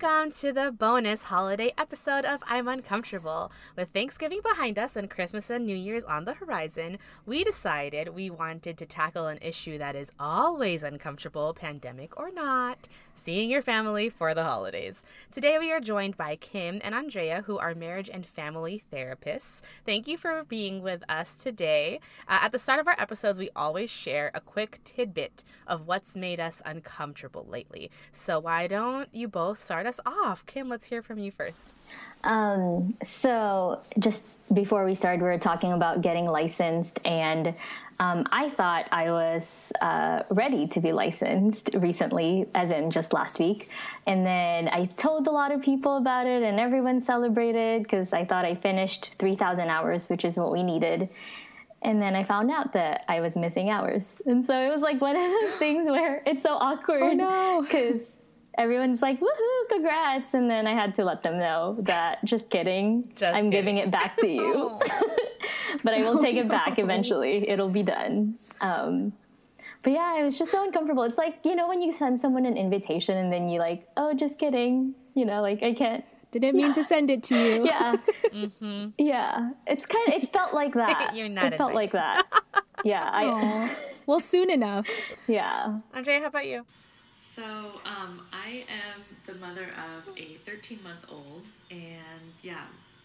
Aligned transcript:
Welcome 0.00 0.30
to 0.32 0.52
the 0.52 0.72
bonus 0.72 1.24
holiday 1.24 1.72
episode 1.76 2.24
of 2.24 2.42
I'm 2.46 2.68
Uncomfortable. 2.68 3.52
With 3.76 3.90
Thanksgiving 3.90 4.40
behind 4.42 4.78
us 4.78 4.96
and 4.96 5.10
Christmas 5.10 5.50
and 5.50 5.66
New 5.66 5.76
Year's 5.76 6.04
on 6.04 6.24
the 6.24 6.34
horizon, 6.34 6.98
we 7.26 7.44
decided 7.44 8.10
we 8.10 8.30
wanted 8.30 8.78
to 8.78 8.86
tackle 8.86 9.26
an 9.26 9.38
issue 9.42 9.76
that 9.78 9.96
is 9.96 10.12
always 10.18 10.82
uncomfortable, 10.82 11.52
pandemic 11.52 12.18
or 12.18 12.30
not 12.30 12.88
seeing 13.12 13.50
your 13.50 13.60
family 13.60 14.08
for 14.08 14.32
the 14.32 14.44
holidays. 14.44 15.02
Today 15.30 15.58
we 15.58 15.70
are 15.70 15.80
joined 15.80 16.16
by 16.16 16.36
Kim 16.36 16.80
and 16.82 16.94
Andrea, 16.94 17.42
who 17.46 17.58
are 17.58 17.74
marriage 17.74 18.08
and 18.10 18.26
family 18.26 18.82
therapists. 18.90 19.60
Thank 19.84 20.08
you 20.08 20.16
for 20.16 20.44
being 20.44 20.82
with 20.82 21.02
us 21.10 21.34
today. 21.34 22.00
Uh, 22.26 22.38
at 22.42 22.52
the 22.52 22.58
start 22.58 22.80
of 22.80 22.88
our 22.88 22.98
episodes, 22.98 23.38
we 23.38 23.50
always 23.54 23.90
share 23.90 24.30
a 24.32 24.40
quick 24.40 24.80
tidbit 24.84 25.44
of 25.66 25.86
what's 25.86 26.16
made 26.16 26.40
us 26.40 26.62
uncomfortable 26.64 27.46
lately. 27.46 27.90
So 28.12 28.40
why 28.40 28.66
don't 28.66 29.14
you 29.14 29.28
both 29.28 29.62
start 29.62 29.86
us 29.90 30.00
off? 30.06 30.46
Kim, 30.46 30.68
let's 30.68 30.86
hear 30.86 31.02
from 31.02 31.18
you 31.18 31.30
first. 31.30 31.68
Um, 32.24 32.94
so 33.04 33.82
just 33.98 34.54
before 34.54 34.84
we 34.84 34.94
started, 34.94 35.20
we 35.20 35.28
were 35.28 35.38
talking 35.38 35.72
about 35.72 36.00
getting 36.00 36.26
licensed, 36.26 36.98
and 37.04 37.48
um, 37.98 38.24
I 38.32 38.48
thought 38.48 38.86
I 38.92 39.10
was 39.10 39.60
uh, 39.82 40.22
ready 40.30 40.66
to 40.68 40.80
be 40.80 40.92
licensed 40.92 41.70
recently, 41.74 42.46
as 42.54 42.70
in 42.70 42.90
just 42.90 43.12
last 43.12 43.38
week. 43.38 43.68
And 44.06 44.24
then 44.24 44.68
I 44.72 44.86
told 44.86 45.26
a 45.26 45.32
lot 45.32 45.50
of 45.52 45.60
people 45.60 45.96
about 45.96 46.26
it, 46.26 46.42
and 46.42 46.58
everyone 46.60 47.00
celebrated 47.00 47.82
because 47.82 48.12
I 48.12 48.24
thought 48.24 48.44
I 48.44 48.54
finished 48.54 49.16
3,000 49.18 49.68
hours, 49.68 50.08
which 50.08 50.24
is 50.24 50.38
what 50.38 50.52
we 50.52 50.62
needed. 50.62 51.08
And 51.82 52.00
then 52.00 52.14
I 52.14 52.22
found 52.22 52.50
out 52.50 52.74
that 52.74 53.04
I 53.08 53.20
was 53.20 53.36
missing 53.36 53.70
hours. 53.70 54.06
And 54.26 54.44
so 54.44 54.54
it 54.54 54.70
was 54.70 54.82
like 54.82 55.00
one 55.00 55.16
of 55.16 55.22
those 55.22 55.54
things 55.58 55.86
where 55.86 56.22
it's 56.26 56.42
so 56.42 56.54
awkward. 56.54 57.02
Oh, 57.02 57.12
no. 57.12 58.00
Because 58.50 58.64
everyone's 58.64 59.02
like, 59.02 59.20
woohoo, 59.20 59.68
congrats. 59.68 60.34
And 60.34 60.50
then 60.50 60.66
I 60.66 60.72
had 60.72 60.94
to 60.96 61.04
let 61.04 61.22
them 61.22 61.38
know 61.38 61.74
that 61.82 62.24
just 62.24 62.50
kidding. 62.50 63.04
Just 63.16 63.22
I'm 63.22 63.50
kidding. 63.50 63.50
giving 63.50 63.76
it 63.78 63.90
back 63.90 64.16
to 64.18 64.28
you. 64.28 64.78
but 65.84 65.94
I 65.94 66.00
will 66.00 66.22
take 66.22 66.36
it 66.36 66.48
back 66.48 66.78
eventually. 66.78 67.48
It'll 67.48 67.70
be 67.70 67.82
done. 67.82 68.36
Um, 68.60 69.12
but 69.82 69.92
yeah, 69.92 70.20
it 70.20 70.24
was 70.24 70.38
just 70.38 70.50
so 70.50 70.62
uncomfortable. 70.64 71.04
It's 71.04 71.18
like, 71.18 71.38
you 71.44 71.54
know, 71.54 71.68
when 71.68 71.80
you 71.80 71.92
send 71.92 72.20
someone 72.20 72.44
an 72.44 72.56
invitation 72.56 73.16
and 73.16 73.32
then 73.32 73.48
you 73.48 73.58
like, 73.58 73.84
oh, 73.96 74.12
just 74.14 74.38
kidding. 74.38 74.94
You 75.14 75.24
know, 75.24 75.40
like 75.40 75.62
I 75.62 75.72
can't. 75.72 76.04
Didn't 76.32 76.54
mean 76.54 76.72
to 76.74 76.84
send 76.84 77.10
it 77.10 77.24
to 77.24 77.34
you. 77.34 77.66
Yeah. 77.66 77.96
mm-hmm. 78.26 78.90
Yeah. 78.98 79.50
It's 79.66 79.84
kind 79.84 80.08
of, 80.08 80.22
it 80.22 80.32
felt 80.32 80.54
like 80.54 80.74
that. 80.74 81.16
You're 81.16 81.28
not. 81.28 81.52
It 81.52 81.56
felt 81.56 81.74
like 81.74 81.90
that. 81.90 82.22
Yeah. 82.84 83.02
I, 83.12 83.76
well, 84.06 84.20
soon 84.20 84.48
enough. 84.48 84.86
Yeah. 85.26 85.80
Andrea, 85.92 86.20
how 86.20 86.26
about 86.26 86.46
you? 86.46 86.64
So, 87.20 87.42
um, 87.84 88.22
I 88.32 88.64
am 88.66 89.02
the 89.26 89.34
mother 89.34 89.66
of 89.76 90.16
a 90.16 90.38
13 90.46 90.82
month 90.82 91.04
old, 91.10 91.42
and 91.70 92.32
yeah, 92.42 92.64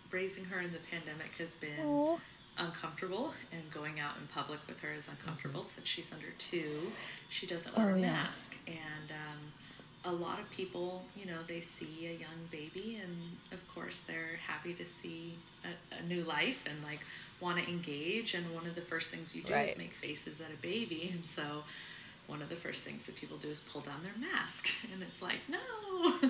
raising 0.09 0.45
her 0.45 0.61
in 0.61 0.71
the 0.71 0.79
pandemic 0.89 1.33
has 1.37 1.53
been 1.55 1.85
Aww. 1.85 2.17
uncomfortable, 2.57 3.33
and 3.51 3.69
going 3.71 3.99
out 3.99 4.15
in 4.15 4.25
public 4.27 4.61
with 4.67 4.79
her 4.79 4.93
is 4.93 5.09
uncomfortable 5.09 5.59
mm-hmm. 5.59 5.69
since 5.69 5.87
she's 5.87 6.13
under 6.13 6.29
two. 6.37 6.93
She 7.27 7.45
doesn't 7.45 7.77
wear 7.77 7.89
oh, 7.89 7.95
a 7.95 7.99
yeah. 7.99 8.13
mask, 8.13 8.55
and 8.67 9.11
um, 9.11 10.13
a 10.13 10.15
lot 10.15 10.39
of 10.39 10.49
people, 10.49 11.03
you 11.17 11.25
know, 11.25 11.39
they 11.45 11.59
see 11.59 12.07
a 12.07 12.13
young 12.13 12.47
baby, 12.49 13.01
and 13.03 13.17
of 13.51 13.67
course, 13.75 13.99
they're 13.99 14.39
happy 14.47 14.73
to 14.75 14.85
see 14.85 15.37
a, 15.65 15.99
a 15.99 16.07
new 16.07 16.23
life 16.23 16.63
and 16.69 16.81
like 16.85 17.01
want 17.41 17.61
to 17.61 17.69
engage. 17.69 18.33
And 18.33 18.55
one 18.55 18.65
of 18.65 18.75
the 18.75 18.81
first 18.81 19.11
things 19.11 19.35
you 19.35 19.43
do 19.43 19.53
right. 19.53 19.67
is 19.67 19.77
make 19.77 19.91
faces 19.91 20.39
at 20.39 20.57
a 20.57 20.61
baby, 20.61 21.11
and 21.13 21.25
so 21.25 21.65
one 22.27 22.41
of 22.41 22.49
the 22.49 22.55
first 22.55 22.83
things 22.83 23.05
that 23.05 23.15
people 23.15 23.37
do 23.37 23.49
is 23.49 23.59
pull 23.59 23.81
down 23.81 24.01
their 24.03 24.29
mask, 24.29 24.69
and 24.93 25.01
it's 25.01 25.21
like, 25.21 25.39
no. 25.47 25.59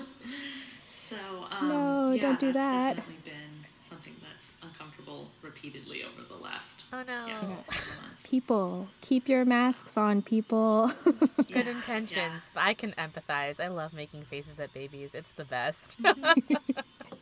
so 0.90 1.16
um, 1.52 1.70
no, 1.70 2.12
yeah, 2.12 2.22
don't 2.22 2.40
do 2.40 2.52
that. 2.52 2.98
Definitely 2.98 3.32
been 3.32 3.66
something 3.80 4.16
that's 4.28 4.58
uncomfortable 4.64 5.30
repeatedly 5.44 6.04
over 6.04 6.24
the 6.28 6.44
last 6.44 6.82
oh 6.92 7.04
no 7.08 7.28
yeah, 7.28 7.42
months. 7.48 8.28
People, 8.28 8.88
keep 9.02 9.30
your 9.30 9.46
masks 9.46 9.96
on, 9.96 10.22
people. 10.22 10.92
Good 11.04 11.48
yeah, 11.50 11.70
intentions, 11.70 12.52
but 12.54 12.64
I 12.64 12.74
can 12.74 12.94
empathize. 12.94 13.64
I 13.64 13.68
love 13.68 13.94
making 13.94 14.24
faces 14.24 14.60
at 14.60 14.74
babies. 14.74 15.14
It's 15.14 15.32
the 15.32 15.46
best. 15.46 15.98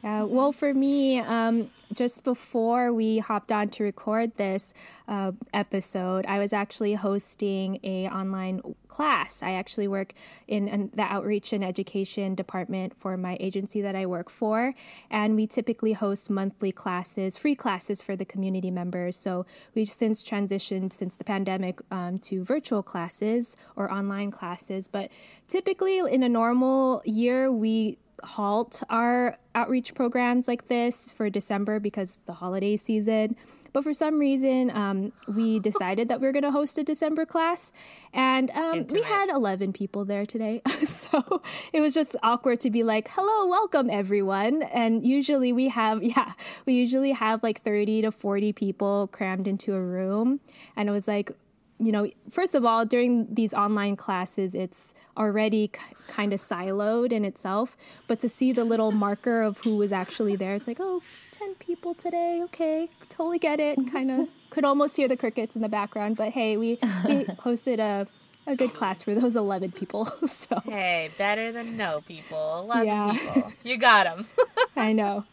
Uh, 0.03 0.25
well, 0.27 0.51
for 0.51 0.73
me, 0.73 1.19
um, 1.19 1.69
just 1.93 2.23
before 2.23 2.91
we 2.91 3.19
hopped 3.19 3.51
on 3.51 3.69
to 3.69 3.83
record 3.83 4.33
this 4.37 4.73
uh, 5.07 5.31
episode, 5.53 6.25
I 6.25 6.39
was 6.39 6.53
actually 6.53 6.93
hosting 6.95 7.79
a 7.83 8.07
online 8.07 8.61
class. 8.87 9.43
I 9.43 9.51
actually 9.53 9.87
work 9.87 10.13
in, 10.47 10.67
in 10.67 10.91
the 10.93 11.03
outreach 11.03 11.53
and 11.53 11.63
education 11.63 12.35
department 12.35 12.93
for 12.97 13.17
my 13.17 13.37
agency 13.39 13.81
that 13.81 13.95
I 13.95 14.05
work 14.05 14.29
for, 14.29 14.73
and 15.09 15.35
we 15.35 15.47
typically 15.47 15.93
host 15.93 16.29
monthly 16.29 16.71
classes, 16.71 17.37
free 17.37 17.55
classes 17.55 18.01
for 18.01 18.15
the 18.15 18.25
community 18.25 18.71
members. 18.71 19.15
So 19.15 19.45
we've 19.75 19.89
since 19.89 20.23
transitioned 20.23 20.93
since 20.93 21.15
the 21.15 21.23
pandemic 21.23 21.79
um, 21.91 22.19
to 22.19 22.43
virtual 22.43 22.83
classes 22.83 23.55
or 23.75 23.91
online 23.91 24.31
classes, 24.31 24.87
but 24.87 25.09
typically 25.47 25.99
in 25.99 26.23
a 26.23 26.29
normal 26.29 27.01
year, 27.05 27.51
we 27.51 27.97
halt 28.23 28.83
our 28.89 29.37
outreach 29.55 29.93
programs 29.93 30.47
like 30.47 30.67
this 30.67 31.11
for 31.11 31.29
December 31.29 31.79
because 31.79 32.19
the 32.25 32.33
holiday 32.33 32.77
season. 32.77 33.35
But 33.73 33.83
for 33.83 33.91
some 33.91 34.19
reason, 34.19 34.71
um, 34.71 35.11
we 35.27 35.59
decided 35.69 36.07
that 36.09 36.21
we 36.21 36.27
were 36.27 36.31
going 36.31 36.43
to 36.43 36.51
host 36.51 36.77
a 36.77 36.83
December 36.83 37.25
class, 37.25 37.71
and 38.13 38.51
um, 38.51 38.85
we 38.91 39.01
had 39.01 39.29
11 39.29 39.73
people 39.73 40.05
there 40.05 40.25
today. 40.25 40.61
so 40.83 41.41
it 41.73 41.81
was 41.81 41.93
just 41.93 42.15
awkward 42.23 42.59
to 42.61 42.69
be 42.69 42.83
like, 42.83 43.09
hello, 43.11 43.47
welcome 43.47 43.89
everyone. 43.89 44.61
And 44.63 45.05
usually 45.05 45.51
we 45.51 45.69
have, 45.69 46.03
yeah, 46.03 46.33
we 46.65 46.73
usually 46.73 47.11
have 47.11 47.41
like 47.43 47.63
30 47.63 48.03
to 48.03 48.11
40 48.11 48.53
people 48.53 49.07
crammed 49.07 49.47
into 49.47 49.73
a 49.73 49.81
room. 49.81 50.39
And 50.75 50.87
it 50.87 50.91
was 50.91 51.07
like, 51.07 51.31
you 51.79 51.91
know, 51.91 52.07
first 52.31 52.55
of 52.55 52.65
all, 52.65 52.85
during 52.85 53.33
these 53.33 53.53
online 53.53 53.95
classes, 53.95 54.53
it's 54.55 54.93
already 55.17 55.69
k- 55.69 55.79
kind 56.07 56.33
of 56.33 56.39
siloed 56.39 57.11
in 57.11 57.25
itself. 57.25 57.75
But 58.07 58.19
to 58.19 58.29
see 58.29 58.51
the 58.51 58.63
little 58.63 58.91
marker 58.91 59.41
of 59.41 59.59
who 59.59 59.75
was 59.77 59.91
actually 59.91 60.35
there, 60.35 60.55
it's 60.55 60.67
like, 60.67 60.77
oh, 60.79 61.01
10 61.31 61.55
people 61.55 61.93
today. 61.93 62.41
Okay, 62.45 62.89
totally 63.09 63.39
get 63.39 63.59
it. 63.59 63.77
Kind 63.91 64.11
of 64.11 64.27
could 64.49 64.65
almost 64.65 64.95
hear 64.97 65.07
the 65.07 65.17
crickets 65.17 65.55
in 65.55 65.61
the 65.61 65.69
background. 65.69 66.15
But 66.17 66.31
hey, 66.31 66.57
we, 66.57 66.77
we 67.05 67.23
hosted 67.43 67.79
a, 67.79 68.07
a 68.45 68.55
good 68.55 68.73
class 68.73 69.01
for 69.03 69.15
those 69.15 69.35
11 69.35 69.71
people. 69.71 70.05
so 70.27 70.61
Hey, 70.65 71.09
better 71.17 71.51
than 71.51 71.75
no 71.77 72.01
people. 72.07 72.59
11 72.63 72.87
yeah. 72.87 73.11
people. 73.11 73.51
You 73.63 73.77
got 73.77 74.03
them. 74.05 74.27
I 74.75 74.93
know. 74.93 75.25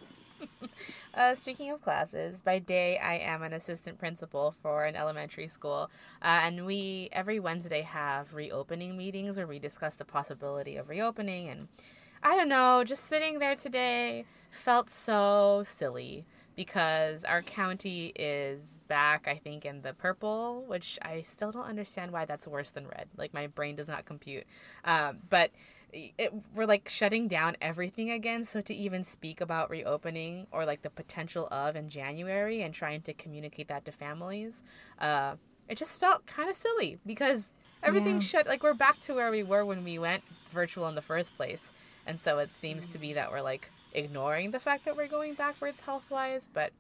Uh, 1.13 1.35
speaking 1.35 1.71
of 1.71 1.83
classes, 1.83 2.41
by 2.41 2.61
day 2.61 2.97
I 2.99 3.15
am 3.19 3.43
an 3.43 3.53
assistant 3.53 3.99
principal 3.99 4.55
for 4.63 4.85
an 4.85 4.95
elementary 4.95 5.49
school, 5.49 5.91
uh, 6.23 6.41
and 6.43 6.65
we 6.65 7.09
every 7.11 7.41
Wednesday 7.41 7.83
have 7.83 8.33
reopening 8.33 8.97
meetings 8.97 9.37
where 9.37 9.47
we 9.47 9.59
discuss 9.59 9.97
the 9.97 10.05
possibility 10.05 10.77
of 10.77 10.89
reopening. 10.89 11.49
And 11.49 11.67
I 12.23 12.37
don't 12.37 12.49
know, 12.49 12.85
just 12.85 13.09
sitting 13.09 13.41
there 13.41 13.57
today 13.57 14.25
felt 14.47 14.89
so 14.89 15.63
silly 15.65 16.25
because 16.55 17.25
our 17.25 17.43
county 17.43 18.13
is 18.15 18.81
back, 18.87 19.27
I 19.27 19.35
think, 19.35 19.65
in 19.65 19.81
the 19.81 19.95
purple, 19.95 20.63
which 20.69 20.99
I 21.03 21.23
still 21.23 21.51
don't 21.51 21.67
understand 21.67 22.13
why 22.13 22.25
that's 22.25 22.47
worse 22.47 22.71
than 22.71 22.87
red. 22.87 23.09
Like 23.17 23.35
my 23.35 23.49
brain 23.49 23.75
does 23.75 23.89
not 23.89 24.05
compute, 24.05 24.45
um, 24.85 25.17
but 25.29 25.51
it, 25.93 26.33
we're 26.55 26.67
like 26.67 26.89
shutting 26.89 27.29
down 27.29 27.57
everything 27.61 28.11
again. 28.11 28.45
So 28.45 28.61
to 28.61 28.75
even 28.75 29.05
speak 29.05 29.41
about 29.41 29.71
reopening 29.71 30.47
or 30.53 30.65
like 30.65 30.83
the 30.83 30.91
potential 30.91 31.49
of 31.51 31.77
in 31.77 31.89
January 31.89 32.63
and 32.63 32.75
trying 32.75 33.03
to 33.03 33.15
communicate 33.15 33.69
that 33.69 33.85
to 33.85 33.93
families, 33.93 34.63
uh, 34.99 35.37
it 35.69 35.79
just 35.79 36.01
felt 36.01 36.27
kind 36.27 36.51
of 36.51 36.57
silly 36.57 36.99
because 37.07 37.51
everything 37.83 38.15
yeah. 38.15 38.21
shut. 38.21 38.47
Like 38.47 38.63
we're 38.63 38.75
back 38.75 39.01
to 39.01 39.15
where 39.15 39.31
we 39.31 39.43
were 39.43 39.65
when 39.65 39.85
we 39.85 39.99
went 39.99 40.23
virtual 40.51 40.89
in 40.89 40.95
the 40.95 41.03
first 41.03 41.37
place, 41.37 41.73
and 42.07 42.19
so 42.19 42.39
it 42.39 42.53
seems 42.53 42.87
to 42.89 42.99
be 42.99 43.13
that 43.15 43.31
we're 43.31 43.43
like 43.43 43.71
ignoring 43.93 44.51
the 44.51 44.61
fact 44.61 44.85
that 44.85 44.97
we're 44.97 45.09
going 45.09 45.35
backwards 45.35 45.81
health 45.81 46.11
wise, 46.11 46.49
but. 46.53 46.73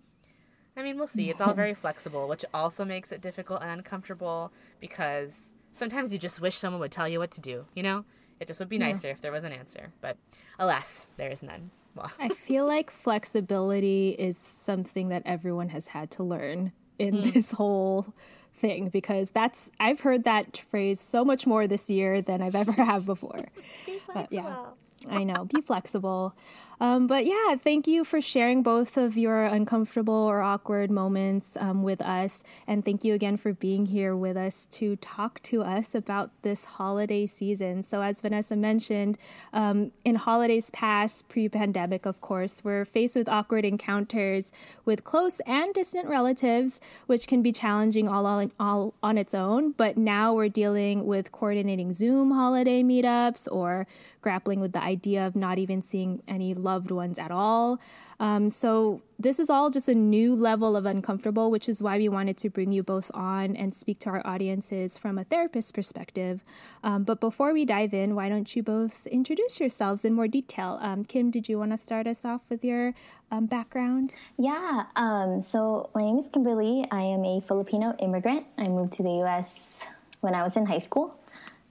I 0.76 0.84
mean, 0.84 0.96
we'll 0.96 1.08
see. 1.08 1.28
It's 1.28 1.40
all 1.40 1.52
very 1.52 1.74
flexible, 1.74 2.28
which 2.28 2.44
also 2.54 2.84
makes 2.84 3.10
it 3.10 3.20
difficult 3.20 3.60
and 3.60 3.72
uncomfortable 3.72 4.52
because 4.78 5.52
sometimes 5.72 6.12
you 6.12 6.18
just 6.18 6.40
wish 6.40 6.56
someone 6.56 6.80
would 6.80 6.92
tell 6.92 7.08
you 7.08 7.18
what 7.18 7.32
to 7.32 7.40
do, 7.40 7.64
you 7.74 7.82
know? 7.82 8.04
It 8.40 8.46
just 8.46 8.58
would 8.58 8.70
be 8.70 8.78
nicer 8.78 9.08
yeah. 9.08 9.12
if 9.12 9.20
there 9.20 9.32
was 9.32 9.44
an 9.44 9.52
answer, 9.52 9.92
but 10.00 10.16
alas, 10.58 11.06
there 11.18 11.30
is 11.30 11.42
none. 11.42 11.70
Well. 11.94 12.10
I 12.18 12.30
feel 12.30 12.66
like 12.74 12.90
flexibility 12.90 14.10
is 14.10 14.38
something 14.38 15.10
that 15.10 15.22
everyone 15.26 15.68
has 15.68 15.88
had 15.88 16.10
to 16.12 16.22
learn 16.22 16.72
in 16.98 17.16
mm. 17.16 17.32
this 17.34 17.52
whole 17.52 18.06
thing 18.54 18.88
because 18.88 19.30
that's 19.30 19.70
I've 19.78 20.00
heard 20.00 20.24
that 20.24 20.58
phrase 20.70 21.00
so 21.00 21.24
much 21.24 21.46
more 21.46 21.66
this 21.66 21.90
year 21.90 22.22
than 22.22 22.42
I've 22.42 22.54
ever 22.54 22.72
have 22.72 23.06
before. 23.06 23.48
Be 23.86 23.98
flexible. 23.98 24.14
But, 24.14 24.32
yeah. 24.32 25.16
I 25.16 25.24
know. 25.24 25.44
Be 25.44 25.60
flexible. 25.60 26.34
Um, 26.80 27.06
but 27.06 27.26
yeah, 27.26 27.56
thank 27.56 27.86
you 27.86 28.04
for 28.04 28.22
sharing 28.22 28.62
both 28.62 28.96
of 28.96 29.14
your 29.14 29.44
uncomfortable 29.44 30.14
or 30.14 30.40
awkward 30.40 30.90
moments 30.90 31.58
um, 31.60 31.82
with 31.82 32.00
us. 32.00 32.42
And 32.66 32.82
thank 32.82 33.04
you 33.04 33.12
again 33.12 33.36
for 33.36 33.52
being 33.52 33.84
here 33.84 34.16
with 34.16 34.34
us 34.34 34.64
to 34.72 34.96
talk 34.96 35.42
to 35.42 35.62
us 35.62 35.94
about 35.94 36.30
this 36.40 36.64
holiday 36.64 37.26
season. 37.26 37.82
So, 37.82 38.00
as 38.00 38.22
Vanessa 38.22 38.56
mentioned, 38.56 39.18
um, 39.52 39.92
in 40.06 40.14
holidays 40.14 40.70
past, 40.70 41.28
pre 41.28 41.50
pandemic, 41.50 42.06
of 42.06 42.22
course, 42.22 42.64
we're 42.64 42.86
faced 42.86 43.14
with 43.14 43.28
awkward 43.28 43.66
encounters 43.66 44.50
with 44.86 45.04
close 45.04 45.40
and 45.40 45.74
distant 45.74 46.08
relatives, 46.08 46.80
which 47.06 47.26
can 47.26 47.42
be 47.42 47.52
challenging 47.52 48.08
all 48.08 48.24
on, 48.24 48.52
all 48.58 48.94
on 49.02 49.18
its 49.18 49.34
own. 49.34 49.72
But 49.72 49.98
now 49.98 50.32
we're 50.32 50.48
dealing 50.48 51.04
with 51.04 51.30
coordinating 51.30 51.92
Zoom 51.92 52.30
holiday 52.30 52.82
meetups 52.82 53.48
or 53.52 53.86
grappling 54.22 54.60
with 54.60 54.72
the 54.72 54.82
idea 54.82 55.26
of 55.26 55.36
not 55.36 55.58
even 55.58 55.82
seeing 55.82 56.22
any 56.26 56.54
loved 56.70 56.90
ones 56.90 57.18
at 57.18 57.30
all. 57.30 57.80
Um, 58.20 58.50
so, 58.50 59.00
this 59.18 59.40
is 59.40 59.48
all 59.48 59.70
just 59.70 59.88
a 59.88 59.94
new 59.94 60.36
level 60.36 60.76
of 60.76 60.84
uncomfortable, 60.84 61.50
which 61.50 61.68
is 61.70 61.82
why 61.82 61.96
we 61.96 62.08
wanted 62.08 62.36
to 62.38 62.50
bring 62.50 62.70
you 62.70 62.82
both 62.82 63.10
on 63.14 63.56
and 63.56 63.74
speak 63.74 63.98
to 64.00 64.10
our 64.10 64.22
audiences 64.26 64.98
from 64.98 65.18
a 65.18 65.24
therapist 65.24 65.74
perspective. 65.74 66.44
Um, 66.84 67.04
but 67.04 67.18
before 67.18 67.52
we 67.54 67.64
dive 67.64 67.94
in, 67.94 68.14
why 68.14 68.28
don't 68.28 68.54
you 68.54 68.62
both 68.62 69.06
introduce 69.06 69.58
yourselves 69.58 70.04
in 70.04 70.12
more 70.12 70.28
detail? 70.28 70.78
Um, 70.82 71.04
Kim, 71.04 71.30
did 71.30 71.48
you 71.48 71.58
want 71.58 71.72
to 71.72 71.78
start 71.78 72.06
us 72.06 72.24
off 72.26 72.42
with 72.50 72.62
your 72.62 72.94
um, 73.30 73.46
background? 73.46 74.14
Yeah, 74.38 74.84
um, 74.96 75.40
so 75.40 75.88
my 75.94 76.02
name 76.02 76.18
is 76.18 76.28
Kimberly. 76.32 76.86
I 76.90 77.02
am 77.02 77.24
a 77.24 77.40
Filipino 77.40 77.94
immigrant. 78.00 78.46
I 78.58 78.68
moved 78.68 78.92
to 78.94 79.02
the 79.02 79.16
US 79.24 79.94
when 80.20 80.34
I 80.34 80.42
was 80.42 80.56
in 80.58 80.66
high 80.66 80.84
school. 80.88 81.18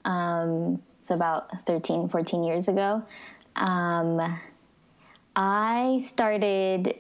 Um, 0.04 0.82
so 1.02 1.16
about 1.16 1.66
13, 1.68 2.10
14 2.10 2.44
years 2.44 2.68
ago. 2.68 3.04
Um, 3.56 4.40
I 5.36 6.02
started 6.04 7.00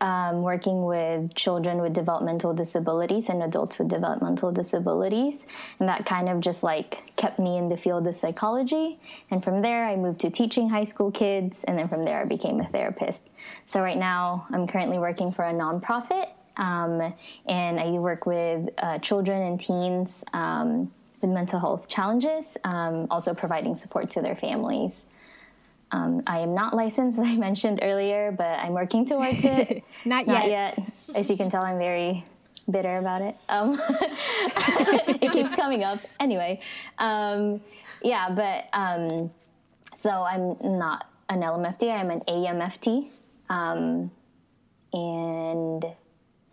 um, 0.00 0.42
working 0.42 0.84
with 0.84 1.34
children 1.34 1.78
with 1.78 1.92
developmental 1.92 2.52
disabilities 2.52 3.28
and 3.28 3.42
adults 3.42 3.78
with 3.78 3.88
developmental 3.88 4.52
disabilities. 4.52 5.46
And 5.78 5.88
that 5.88 6.04
kind 6.04 6.28
of 6.28 6.40
just 6.40 6.62
like 6.62 7.14
kept 7.16 7.38
me 7.38 7.56
in 7.56 7.68
the 7.68 7.76
field 7.76 8.06
of 8.06 8.16
psychology. 8.16 8.98
And 9.30 9.42
from 9.42 9.62
there, 9.62 9.84
I 9.84 9.96
moved 9.96 10.20
to 10.20 10.30
teaching 10.30 10.68
high 10.68 10.84
school 10.84 11.10
kids. 11.10 11.64
And 11.64 11.78
then 11.78 11.88
from 11.88 12.04
there, 12.04 12.20
I 12.20 12.28
became 12.28 12.60
a 12.60 12.66
therapist. 12.66 13.22
So 13.64 13.80
right 13.80 13.96
now, 13.96 14.46
I'm 14.52 14.66
currently 14.66 14.98
working 14.98 15.30
for 15.30 15.44
a 15.44 15.52
nonprofit. 15.52 16.28
Um, 16.58 17.14
and 17.46 17.78
I 17.78 17.90
work 17.92 18.24
with 18.26 18.70
uh, 18.78 18.98
children 18.98 19.42
and 19.42 19.60
teens 19.60 20.24
um, 20.32 20.90
with 21.20 21.30
mental 21.30 21.60
health 21.60 21.88
challenges, 21.88 22.56
um, 22.64 23.06
also 23.10 23.34
providing 23.34 23.76
support 23.76 24.08
to 24.10 24.22
their 24.22 24.36
families. 24.36 25.04
Um, 25.92 26.20
I 26.26 26.40
am 26.40 26.54
not 26.54 26.74
licensed, 26.74 27.18
as 27.18 27.26
I 27.26 27.36
mentioned 27.36 27.80
earlier, 27.82 28.32
but 28.32 28.58
I'm 28.58 28.72
working 28.72 29.06
towards 29.06 29.44
it. 29.44 29.84
not, 30.04 30.26
not 30.26 30.48
yet. 30.48 30.76
yet. 30.78 30.90
As 31.14 31.30
you 31.30 31.36
can 31.36 31.50
tell, 31.50 31.62
I'm 31.62 31.78
very 31.78 32.24
bitter 32.70 32.96
about 32.96 33.22
it. 33.22 33.38
Um, 33.48 33.80
it 33.88 35.32
keeps 35.32 35.54
coming 35.54 35.84
up. 35.84 35.98
Anyway, 36.18 36.60
um, 36.98 37.60
yeah, 38.02 38.28
but 38.30 38.68
um, 38.72 39.30
so 39.94 40.10
I'm 40.10 40.56
not 40.78 41.08
an 41.28 41.40
LMFT, 41.40 41.92
I'm 41.92 42.10
an 42.10 42.20
AMFT. 42.20 43.34
Um, 43.48 44.10
and 44.92 45.84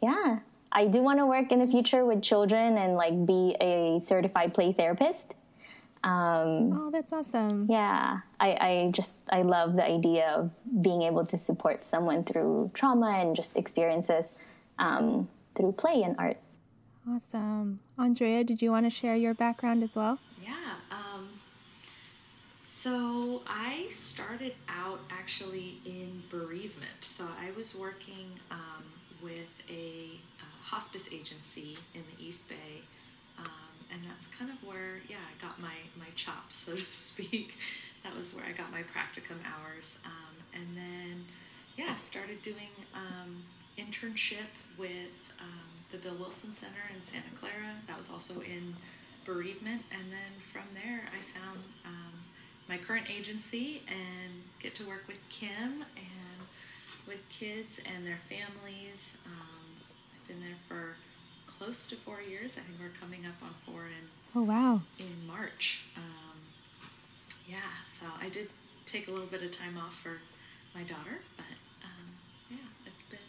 yeah, 0.01 0.39
I 0.71 0.87
do 0.87 1.01
want 1.01 1.19
to 1.19 1.25
work 1.25 1.51
in 1.51 1.59
the 1.59 1.67
future 1.67 2.05
with 2.05 2.21
children 2.21 2.77
and 2.77 2.95
like 2.95 3.25
be 3.25 3.55
a 3.61 3.99
certified 3.99 4.53
play 4.53 4.73
therapist. 4.73 5.33
Um, 6.03 6.73
oh, 6.73 6.89
that's 6.91 7.13
awesome. 7.13 7.67
Yeah, 7.69 8.19
I, 8.39 8.49
I 8.59 8.91
just 8.93 9.23
I 9.31 9.43
love 9.43 9.75
the 9.75 9.85
idea 9.85 10.29
of 10.31 10.51
being 10.81 11.03
able 11.03 11.25
to 11.25 11.37
support 11.37 11.79
someone 11.79 12.23
through 12.23 12.71
trauma 12.73 13.11
and 13.21 13.35
just 13.35 13.57
experiences 13.57 14.49
um, 14.79 15.29
through 15.55 15.71
play 15.73 16.03
and 16.03 16.15
art. 16.19 16.37
Awesome, 17.09 17.79
Andrea. 17.97 18.43
Did 18.43 18.61
you 18.61 18.71
want 18.71 18.85
to 18.85 18.89
share 18.89 19.15
your 19.15 19.33
background 19.33 19.81
as 19.81 19.95
well? 19.95 20.19
Yeah. 20.41 20.75
Um, 20.91 21.29
so 22.65 23.41
I 23.47 23.87
started 23.89 24.55
out 24.67 24.99
actually 25.09 25.79
in 25.85 26.23
bereavement. 26.29 26.99
So 27.01 27.25
I 27.39 27.51
was 27.55 27.75
working 27.75 28.39
um, 28.51 28.83
with 29.21 29.39
a 29.69 30.19
uh, 30.41 30.43
hospice 30.63 31.07
agency 31.13 31.77
in 31.93 32.01
the 32.11 32.25
East 32.25 32.49
Bay 32.49 32.83
and 33.93 34.03
that's 34.03 34.27
kind 34.27 34.49
of 34.49 34.57
where 34.67 34.99
yeah 35.07 35.21
I 35.21 35.41
got 35.41 35.61
my 35.61 35.75
my 35.97 36.09
chops 36.15 36.55
so 36.55 36.75
to 36.75 36.93
speak. 36.93 37.53
that 38.03 38.15
was 38.17 38.33
where 38.33 38.43
I 38.45 38.51
got 38.51 38.71
my 38.71 38.81
practicum 38.81 39.39
hours, 39.45 39.99
um, 40.05 40.35
and 40.53 40.75
then 40.75 41.25
yeah 41.77 41.95
started 41.95 42.41
doing 42.41 42.73
um, 42.93 43.43
internship 43.77 44.51
with 44.77 45.31
um, 45.39 45.69
the 45.91 45.97
Bill 45.97 46.15
Wilson 46.15 46.51
Center 46.53 46.83
in 46.93 47.01
Santa 47.01 47.31
Clara. 47.39 47.77
That 47.87 47.97
was 47.97 48.09
also 48.09 48.41
in 48.41 48.75
bereavement, 49.25 49.83
and 49.91 50.11
then 50.11 50.33
from 50.51 50.67
there 50.73 51.03
I 51.07 51.17
found 51.39 51.59
um, 51.85 52.13
my 52.67 52.77
current 52.77 53.07
agency 53.09 53.83
and 53.87 54.43
get 54.59 54.75
to 54.75 54.85
work 54.85 55.03
with 55.07 55.19
Kim 55.29 55.85
and 55.95 56.47
with 57.07 57.19
kids 57.29 57.79
and 57.85 58.05
their 58.05 58.19
families. 58.29 59.17
Um, 59.25 59.65
I've 60.13 60.27
been 60.27 60.39
there 60.39 60.57
for 60.67 60.95
close 61.59 61.87
to 61.87 61.95
four 61.95 62.21
years. 62.21 62.57
I 62.57 62.61
think 62.61 62.79
we're 62.79 62.99
coming 62.99 63.25
up 63.25 63.35
on 63.41 63.53
four 63.65 63.85
in 63.85 64.09
oh 64.35 64.43
wow 64.43 64.81
in 64.99 65.27
March. 65.27 65.83
Um, 65.97 66.39
yeah, 67.47 67.57
so 67.91 68.05
I 68.21 68.29
did 68.29 68.49
take 68.85 69.07
a 69.07 69.11
little 69.11 69.27
bit 69.27 69.41
of 69.41 69.51
time 69.51 69.77
off 69.77 69.99
for 70.01 70.17
my 70.75 70.83
daughter, 70.83 71.19
but 71.37 71.45
um, 71.83 72.07
yeah, 72.49 72.57
it's 72.85 73.05
been 73.05 73.19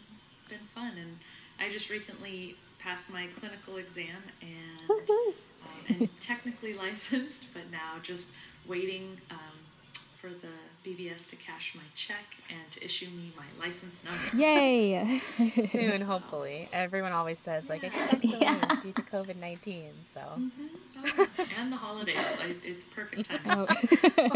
been 0.49 0.67
fun, 0.73 0.93
and 0.97 1.17
I 1.59 1.71
just 1.71 1.89
recently 1.89 2.55
passed 2.79 3.11
my 3.11 3.27
clinical 3.39 3.77
exam 3.77 4.21
and 4.41 4.89
um, 4.89 5.33
and 5.89 6.21
technically 6.21 6.73
licensed, 6.85 7.45
but 7.53 7.63
now 7.71 7.93
just 8.03 8.33
waiting 8.67 9.17
um, 9.31 9.59
for 10.19 10.29
the 10.29 10.53
BBS 10.85 11.27
to 11.31 11.35
cash 11.35 11.73
my 11.75 11.81
check 11.95 12.35
and 12.49 12.71
to 12.71 12.85
issue 12.85 13.07
me 13.07 13.33
my 13.35 13.65
license 13.65 14.03
number. 14.03 14.37
Yay! 14.37 15.19
Soon, 15.69 16.01
hopefully. 16.13 16.69
Everyone 16.71 17.11
always 17.11 17.39
says, 17.39 17.69
like, 17.69 17.83
expect 17.83 18.21
delays 18.21 18.39
yeah. 18.39 18.75
due 18.81 18.91
to 18.91 19.01
COVID 19.01 19.37
19. 19.37 19.89
So. 20.13 20.19
Mm-hmm. 20.19 20.65
Oh, 21.17 21.27
and 21.59 21.71
the 21.71 21.77
holidays. 21.77 22.17
I, 22.17 22.55
it's 22.63 22.85
perfect 22.85 23.29
time. 23.29 23.39
Oh. 23.45 23.65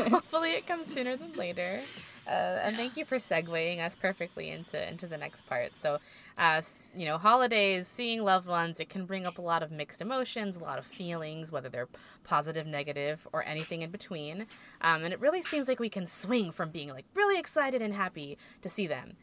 hopefully, 0.10 0.51
it 0.51 0.66
comes 0.66 0.92
sooner 0.92 1.16
than 1.16 1.34
later. 1.34 1.81
Uh, 2.28 2.60
and 2.63 2.74
yeah. 2.74 2.78
thank 2.78 2.98
you 2.98 3.06
for 3.06 3.18
segueing 3.18 3.80
us 3.80 3.96
perfectly 3.96 4.50
into 4.50 4.88
into 4.88 5.07
the 5.07 5.18
next 5.18 5.48
part. 5.48 5.75
So, 5.75 6.00
uh, 6.38 6.62
you 6.96 7.06
know, 7.06 7.18
holidays, 7.18 7.88
seeing 7.88 8.24
loved 8.24 8.48
ones, 8.48 8.80
it 8.80 8.88
can 8.90 9.06
bring 9.06 9.25
up 9.25 9.40
a 9.40 9.42
lot 9.42 9.63
of 9.63 9.72
mixed 9.72 10.00
emotions, 10.00 10.56
a 10.56 10.60
lot 10.60 10.78
of 10.78 10.86
feelings, 10.86 11.51
whether 11.51 11.69
they're 11.69 11.88
positive, 12.24 12.68
negative, 12.68 13.28
or 13.34 13.44
anything 13.46 13.81
in 13.81 13.90
between. 13.90 14.44
Um, 14.81 15.04
and 15.04 15.12
it 15.12 15.19
really 15.19 15.41
seems 15.41 15.68
like 15.68 15.79
we 15.79 15.89
can 15.89 16.06
swing 16.06 16.38
from 16.51 16.69
being 16.69 16.89
like 16.89 17.05
really 17.13 17.38
excited 17.38 17.81
and 17.81 17.93
happy 17.93 18.38
to 18.62 18.69
see 18.69 18.88
them. 18.88 19.17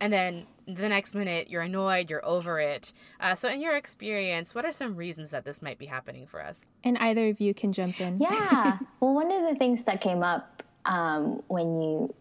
And 0.00 0.12
then 0.12 0.46
the 0.66 0.88
next 0.88 1.14
minute, 1.14 1.50
you're 1.50 1.62
annoyed, 1.62 2.10
you're 2.10 2.24
over 2.24 2.60
it. 2.60 2.92
Uh, 3.20 3.34
so, 3.34 3.48
in 3.48 3.60
your 3.60 3.76
experience, 3.76 4.54
what 4.54 4.64
are 4.64 4.72
some 4.72 4.96
reasons 4.96 5.30
that 5.30 5.44
this 5.44 5.60
might 5.60 5.78
be 5.78 5.86
happening 5.86 6.26
for 6.26 6.42
us? 6.42 6.60
And 6.84 6.98
either 6.98 7.28
of 7.28 7.40
you 7.40 7.54
can 7.54 7.72
jump 7.72 8.00
in. 8.00 8.18
Yeah. 8.20 8.78
well, 9.00 9.14
one 9.14 9.30
of 9.30 9.48
the 9.48 9.56
things 9.56 9.82
that 9.84 10.00
came 10.00 10.22
up 10.22 10.62
um, 10.84 11.42
when 11.48 11.80
you, 11.80 12.14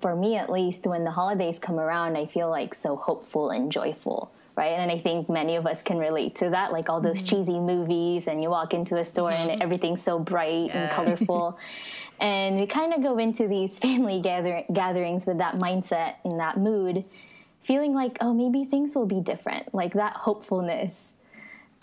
for 0.00 0.16
me 0.16 0.36
at 0.36 0.50
least, 0.50 0.86
when 0.86 1.04
the 1.04 1.10
holidays 1.10 1.58
come 1.58 1.78
around, 1.78 2.16
I 2.16 2.26
feel 2.26 2.50
like 2.50 2.74
so 2.74 2.96
hopeful 2.96 3.50
and 3.50 3.70
joyful, 3.70 4.32
right? 4.56 4.72
And 4.72 4.90
I 4.90 4.98
think 4.98 5.28
many 5.28 5.56
of 5.56 5.66
us 5.66 5.82
can 5.82 5.98
relate 5.98 6.36
to 6.36 6.50
that, 6.50 6.72
like 6.72 6.88
all 6.88 7.00
those 7.00 7.22
mm-hmm. 7.22 7.44
cheesy 7.44 7.58
movies, 7.58 8.26
and 8.26 8.42
you 8.42 8.50
walk 8.50 8.74
into 8.74 8.96
a 8.96 9.04
store 9.04 9.30
mm-hmm. 9.30 9.50
and 9.50 9.62
everything's 9.62 10.02
so 10.02 10.18
bright 10.18 10.66
yeah. 10.66 10.82
and 10.82 10.90
colorful. 10.92 11.58
and 12.20 12.60
we 12.60 12.66
kind 12.66 12.92
of 12.92 13.02
go 13.02 13.18
into 13.18 13.48
these 13.48 13.78
family 13.86 14.20
gather- 14.20 14.62
gatherings 14.72 15.26
with 15.26 15.38
that 15.38 15.54
mindset 15.54 16.16
and 16.24 16.38
that 16.38 16.56
mood, 16.56 17.06
feeling 17.62 17.94
like, 17.94 18.18
oh, 18.20 18.32
maybe 18.32 18.64
things 18.64 18.94
will 18.94 19.06
be 19.06 19.20
different, 19.20 19.74
like 19.74 19.94
that 19.94 20.14
hopefulness 20.14 21.14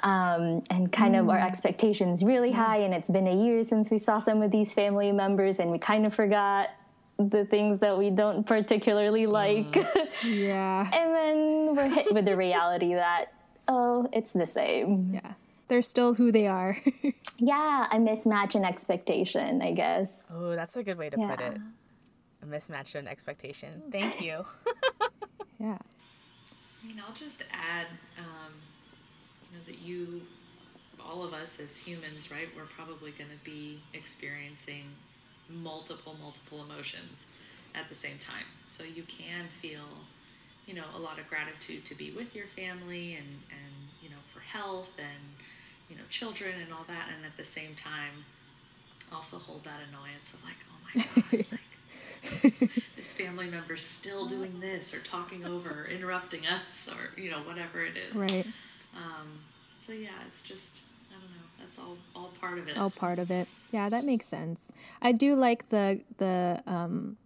um, 0.04 0.62
and 0.70 0.92
kind 0.92 1.16
mm. 1.16 1.20
of 1.20 1.30
our 1.30 1.40
mm. 1.40 1.46
expectations 1.46 2.24
really 2.24 2.52
high. 2.52 2.78
And 2.78 2.94
it's 2.94 3.10
been 3.10 3.28
a 3.28 3.36
year 3.36 3.66
since 3.66 3.90
we 3.90 3.98
saw 3.98 4.20
some 4.20 4.42
of 4.42 4.52
these 4.52 4.74
family 4.74 5.12
members, 5.12 5.60
and 5.60 5.72
we 5.72 5.78
kind 5.78 6.06
of 6.06 6.14
forgot 6.14 6.70
the 7.18 7.46
things 7.46 7.80
that 7.80 7.98
we 7.98 8.12
don't 8.12 8.46
particularly 8.46 9.26
like. 9.26 9.72
Mm. 9.72 9.88
Yeah. 10.24 10.90
and 10.94 11.14
then 11.14 11.76
we're 11.76 11.90
hit 11.90 12.14
with 12.14 12.26
the 12.26 12.36
reality 12.48 12.94
that, 12.94 13.34
oh, 13.68 14.08
it's 14.12 14.34
the 14.34 14.46
same. 14.46 15.14
Yeah. 15.14 15.34
They're 15.68 15.82
still 15.82 16.14
who 16.14 16.32
they 16.32 16.48
are. 16.48 16.78
yeah, 17.38 17.88
a 17.92 17.98
mismatch 17.98 18.56
in 18.56 18.64
expectation, 18.64 19.62
I 19.62 19.74
guess. 19.74 20.22
Oh, 20.34 20.56
that's 20.56 20.76
a 20.78 20.84
good 20.84 20.98
way 20.98 21.10
to 21.10 21.20
yeah. 21.20 21.36
put 21.36 21.42
it. 21.42 21.58
A 22.42 22.46
mismatch 22.46 22.96
in 22.96 23.08
expectation. 23.08 23.72
Thank 23.92 24.22
you. 24.22 24.44
yeah. 25.60 25.78
I 25.78 26.88
mean, 26.88 27.02
I'll 27.06 27.14
just 27.14 27.44
add 27.52 27.88
um, 28.18 28.54
know 29.58 29.64
that 29.66 29.80
you, 29.80 30.22
all 31.04 31.24
of 31.24 31.34
us 31.34 31.60
as 31.60 31.78
humans, 31.78 32.32
right, 32.32 32.48
we're 32.56 32.66
probably 32.66 33.12
going 33.12 33.30
to 33.30 33.44
be 33.44 33.82
experiencing 33.94 34.84
multiple, 35.50 36.16
multiple 36.22 36.64
emotions 36.64 37.28
at 37.76 37.90
the 37.90 37.96
same 37.96 38.20
time. 38.20 38.46
So 38.68 38.84
you 38.84 39.04
can 39.04 39.46
feel, 39.62 39.86
you 40.66 40.74
know, 40.74 40.84
a 40.96 41.00
lot 41.00 41.20
of 41.20 41.28
gratitude 41.28 41.86
to 41.86 41.96
be 41.96 42.12
with 42.12 42.36
your 42.36 42.48
family 42.56 43.16
and, 43.16 43.28
and 43.52 43.74
you 44.02 44.10
know, 44.10 44.22
for 44.34 44.40
health 44.40 44.92
and, 44.98 45.24
you 45.90 45.96
know, 45.96 46.04
children 46.10 46.54
and 46.62 46.74
all 46.74 46.86
that. 46.88 47.08
And 47.16 47.26
at 47.26 47.38
the 47.38 47.44
same 47.44 47.76
time, 47.76 48.26
also 49.12 49.38
hold 49.38 49.64
that 49.64 49.80
annoyance 49.90 50.34
of 50.34 50.44
like, 50.44 50.56
oh 50.70 50.78
my 50.84 51.04
God, 51.04 51.46
like 51.52 52.72
this 52.96 53.14
family 53.14 53.48
member's 53.48 53.86
still 53.86 54.26
doing 54.26 54.60
this 54.60 54.94
or 54.94 55.00
talking 55.00 55.46
over 55.46 55.84
or 55.84 55.86
interrupting 55.86 56.46
us 56.46 56.90
or, 56.90 57.20
you 57.20 57.30
know, 57.30 57.40
whatever 57.40 57.84
it 57.84 57.94
is. 57.96 58.16
Right. 58.16 58.46
Um, 58.96 59.40
so 59.80 59.94
yeah, 59.94 60.10
it's 60.28 60.42
just, 60.42 60.80
I 61.10 61.14
don't 61.14 61.30
know, 61.30 61.48
that's 61.60 61.80
all, 61.80 61.98
all 62.16 62.32
part 62.42 62.58
of 62.58 62.68
it. 62.68 62.78
All 62.78 62.90
part 62.90 63.20
of 63.20 63.32
it. 63.32 63.48
Yeah, 63.72 63.90
that 63.90 64.04
makes 64.04 64.26
sense. 64.26 64.72
I 65.02 65.12
do 65.12 65.36
like 65.36 65.70
the, 65.70 66.02
the, 66.18 66.62
um, 66.68 67.18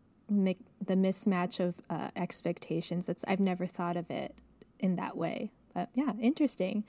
the 0.85 0.95
mismatch 0.95 1.59
of 1.59 1.75
uh, 1.89 2.09
expectations. 2.15 3.05
That's 3.05 3.25
I've 3.27 3.39
never 3.39 3.65
thought 3.65 3.97
of 3.97 4.09
it 4.09 4.33
in 4.79 4.95
that 4.95 5.17
way. 5.17 5.51
But 5.73 5.89
yeah, 5.93 6.13
interesting. 6.19 6.83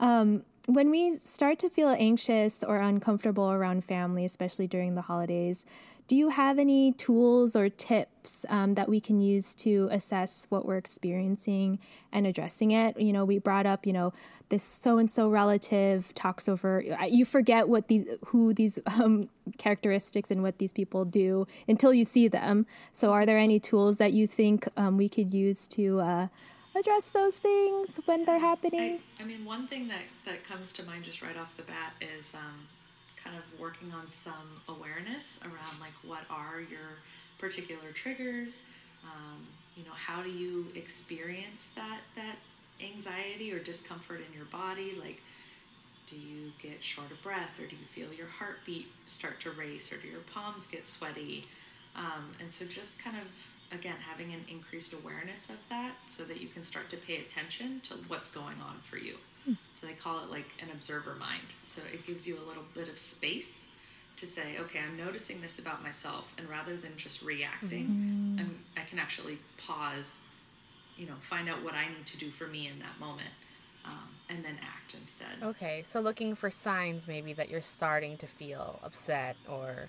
Um, 0.00 0.42
when 0.68 0.90
we 0.90 1.16
start 1.16 1.58
to 1.60 1.70
feel 1.70 1.88
anxious 1.98 2.62
or 2.62 2.76
uncomfortable 2.76 3.50
around 3.50 3.84
family, 3.84 4.26
especially 4.26 4.66
during 4.66 4.96
the 4.96 5.00
holidays, 5.00 5.64
do 6.08 6.16
you 6.16 6.28
have 6.28 6.58
any 6.58 6.92
tools 6.92 7.56
or 7.56 7.70
tips 7.70 8.44
um, 8.50 8.74
that 8.74 8.86
we 8.86 9.00
can 9.00 9.18
use 9.18 9.54
to 9.56 9.88
assess 9.90 10.46
what 10.50 10.66
we're 10.66 10.76
experiencing 10.76 11.78
and 12.12 12.26
addressing 12.26 12.70
it? 12.70 13.00
You 13.00 13.14
know, 13.14 13.24
we 13.24 13.38
brought 13.38 13.64
up, 13.64 13.86
you 13.86 13.94
know, 13.94 14.12
this 14.50 14.62
so 14.62 14.98
and 14.98 15.10
so 15.10 15.30
relative 15.30 16.14
talks 16.14 16.50
over. 16.50 16.84
You 17.08 17.24
forget 17.24 17.66
what 17.66 17.88
these, 17.88 18.04
who 18.26 18.52
these 18.52 18.78
um, 18.86 19.30
characteristics 19.56 20.30
and 20.30 20.42
what 20.42 20.58
these 20.58 20.72
people 20.72 21.06
do 21.06 21.46
until 21.66 21.94
you 21.94 22.04
see 22.04 22.28
them. 22.28 22.66
So, 22.92 23.12
are 23.12 23.24
there 23.24 23.38
any 23.38 23.58
tools 23.58 23.96
that 23.96 24.12
you 24.12 24.26
think 24.26 24.68
um, 24.76 24.98
we 24.98 25.08
could 25.08 25.32
use 25.32 25.66
to 25.68 26.00
uh, 26.00 26.28
address 26.74 27.10
those 27.10 27.38
things 27.38 28.00
when 28.04 28.24
they're 28.24 28.38
happening? 28.38 29.00
I, 29.18 29.22
I, 29.22 29.26
mean, 29.26 29.44
one 29.44 29.66
thing 29.66 29.88
that, 29.88 30.02
that 30.24 30.44
comes 30.44 30.72
to 30.74 30.82
mind 30.84 31.04
just 31.04 31.22
right 31.22 31.36
off 31.36 31.56
the 31.56 31.62
bat 31.62 31.94
is 32.00 32.34
um, 32.34 32.66
kind 33.22 33.36
of 33.36 33.60
working 33.60 33.92
on 33.92 34.08
some 34.08 34.62
awareness 34.68 35.38
around 35.44 35.80
like 35.80 35.92
what 36.02 36.22
are 36.30 36.60
your 36.60 36.98
particular 37.38 37.92
triggers. 37.92 38.62
Um, 39.04 39.46
you 39.76 39.84
know, 39.84 39.94
how 39.94 40.22
do 40.22 40.30
you 40.30 40.66
experience 40.74 41.68
that 41.76 42.00
that 42.16 42.36
anxiety 42.80 43.52
or 43.52 43.58
discomfort 43.58 44.20
in 44.26 44.36
your 44.36 44.46
body? 44.46 44.96
Like, 45.00 45.22
do 46.06 46.16
you 46.16 46.52
get 46.60 46.82
short 46.82 47.10
of 47.10 47.22
breath, 47.22 47.58
or 47.60 47.66
do 47.66 47.76
you 47.76 47.84
feel 47.84 48.12
your 48.16 48.26
heartbeat 48.26 48.88
start 49.06 49.40
to 49.40 49.50
race, 49.50 49.92
or 49.92 49.98
do 49.98 50.08
your 50.08 50.20
palms 50.32 50.66
get 50.66 50.86
sweaty? 50.86 51.44
Um, 51.94 52.32
and 52.40 52.52
so, 52.52 52.64
just 52.64 53.02
kind 53.02 53.16
of 53.16 53.50
again 53.72 53.96
having 54.08 54.32
an 54.32 54.44
increased 54.50 54.92
awareness 54.92 55.50
of 55.50 55.68
that, 55.68 55.92
so 56.08 56.24
that 56.24 56.40
you 56.40 56.48
can 56.48 56.62
start 56.62 56.88
to 56.90 56.96
pay 56.96 57.18
attention 57.18 57.80
to 57.84 57.94
what's 58.08 58.30
going 58.30 58.56
on 58.66 58.78
for 58.82 58.96
you. 58.96 59.16
So 59.80 59.86
they 59.86 59.94
call 59.94 60.22
it 60.22 60.30
like 60.30 60.50
an 60.60 60.68
observer 60.72 61.14
mind. 61.14 61.54
So 61.60 61.80
it 61.90 62.06
gives 62.06 62.26
you 62.26 62.36
a 62.36 62.44
little 62.46 62.64
bit 62.74 62.88
of 62.88 62.98
space 62.98 63.70
to 64.16 64.26
say, 64.26 64.58
okay, 64.58 64.80
I'm 64.80 64.96
noticing 64.96 65.40
this 65.40 65.58
about 65.58 65.82
myself, 65.82 66.24
and 66.36 66.48
rather 66.50 66.76
than 66.76 66.96
just 66.96 67.22
reacting, 67.22 67.86
mm-hmm. 67.86 68.40
I'm, 68.40 68.64
I 68.76 68.80
can 68.80 68.98
actually 68.98 69.38
pause, 69.56 70.18
you 70.96 71.06
know, 71.06 71.14
find 71.20 71.48
out 71.48 71.62
what 71.62 71.74
I 71.74 71.86
need 71.88 72.04
to 72.06 72.18
do 72.18 72.30
for 72.30 72.46
me 72.46 72.66
in 72.66 72.78
that 72.80 72.98
moment, 73.00 73.30
um, 73.86 74.08
and 74.28 74.44
then 74.44 74.58
act 74.60 74.94
instead. 75.00 75.42
Okay, 75.42 75.82
so 75.86 76.00
looking 76.00 76.34
for 76.34 76.50
signs 76.50 77.06
maybe 77.06 77.32
that 77.32 77.48
you're 77.48 77.62
starting 77.62 78.16
to 78.18 78.26
feel 78.26 78.80
upset 78.82 79.36
or 79.48 79.88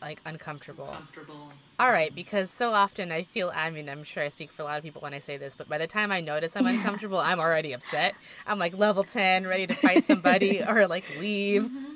like 0.00 0.20
uncomfortable. 0.24 0.88
Uncomfortable. 0.88 1.52
All 1.78 1.90
right, 1.90 2.14
because 2.14 2.50
so 2.50 2.72
often 2.72 3.10
I 3.10 3.24
feel. 3.24 3.50
I 3.54 3.70
mean, 3.70 3.88
I'm 3.88 4.04
sure 4.04 4.22
I 4.22 4.28
speak 4.28 4.52
for 4.52 4.62
a 4.62 4.64
lot 4.64 4.78
of 4.78 4.84
people 4.84 5.02
when 5.02 5.14
I 5.14 5.18
say 5.18 5.36
this, 5.36 5.54
but 5.54 5.68
by 5.68 5.78
the 5.78 5.86
time 5.86 6.12
I 6.12 6.20
notice 6.20 6.56
I'm 6.56 6.64
yeah. 6.64 6.72
uncomfortable, 6.72 7.18
I'm 7.18 7.40
already 7.40 7.72
upset. 7.72 8.14
I'm 8.46 8.58
like 8.58 8.76
level 8.76 9.04
ten, 9.04 9.46
ready 9.46 9.66
to 9.66 9.74
fight 9.74 10.04
somebody 10.04 10.62
or 10.68 10.86
like 10.86 11.04
leave. 11.18 11.64
Mm-hmm. 11.64 11.94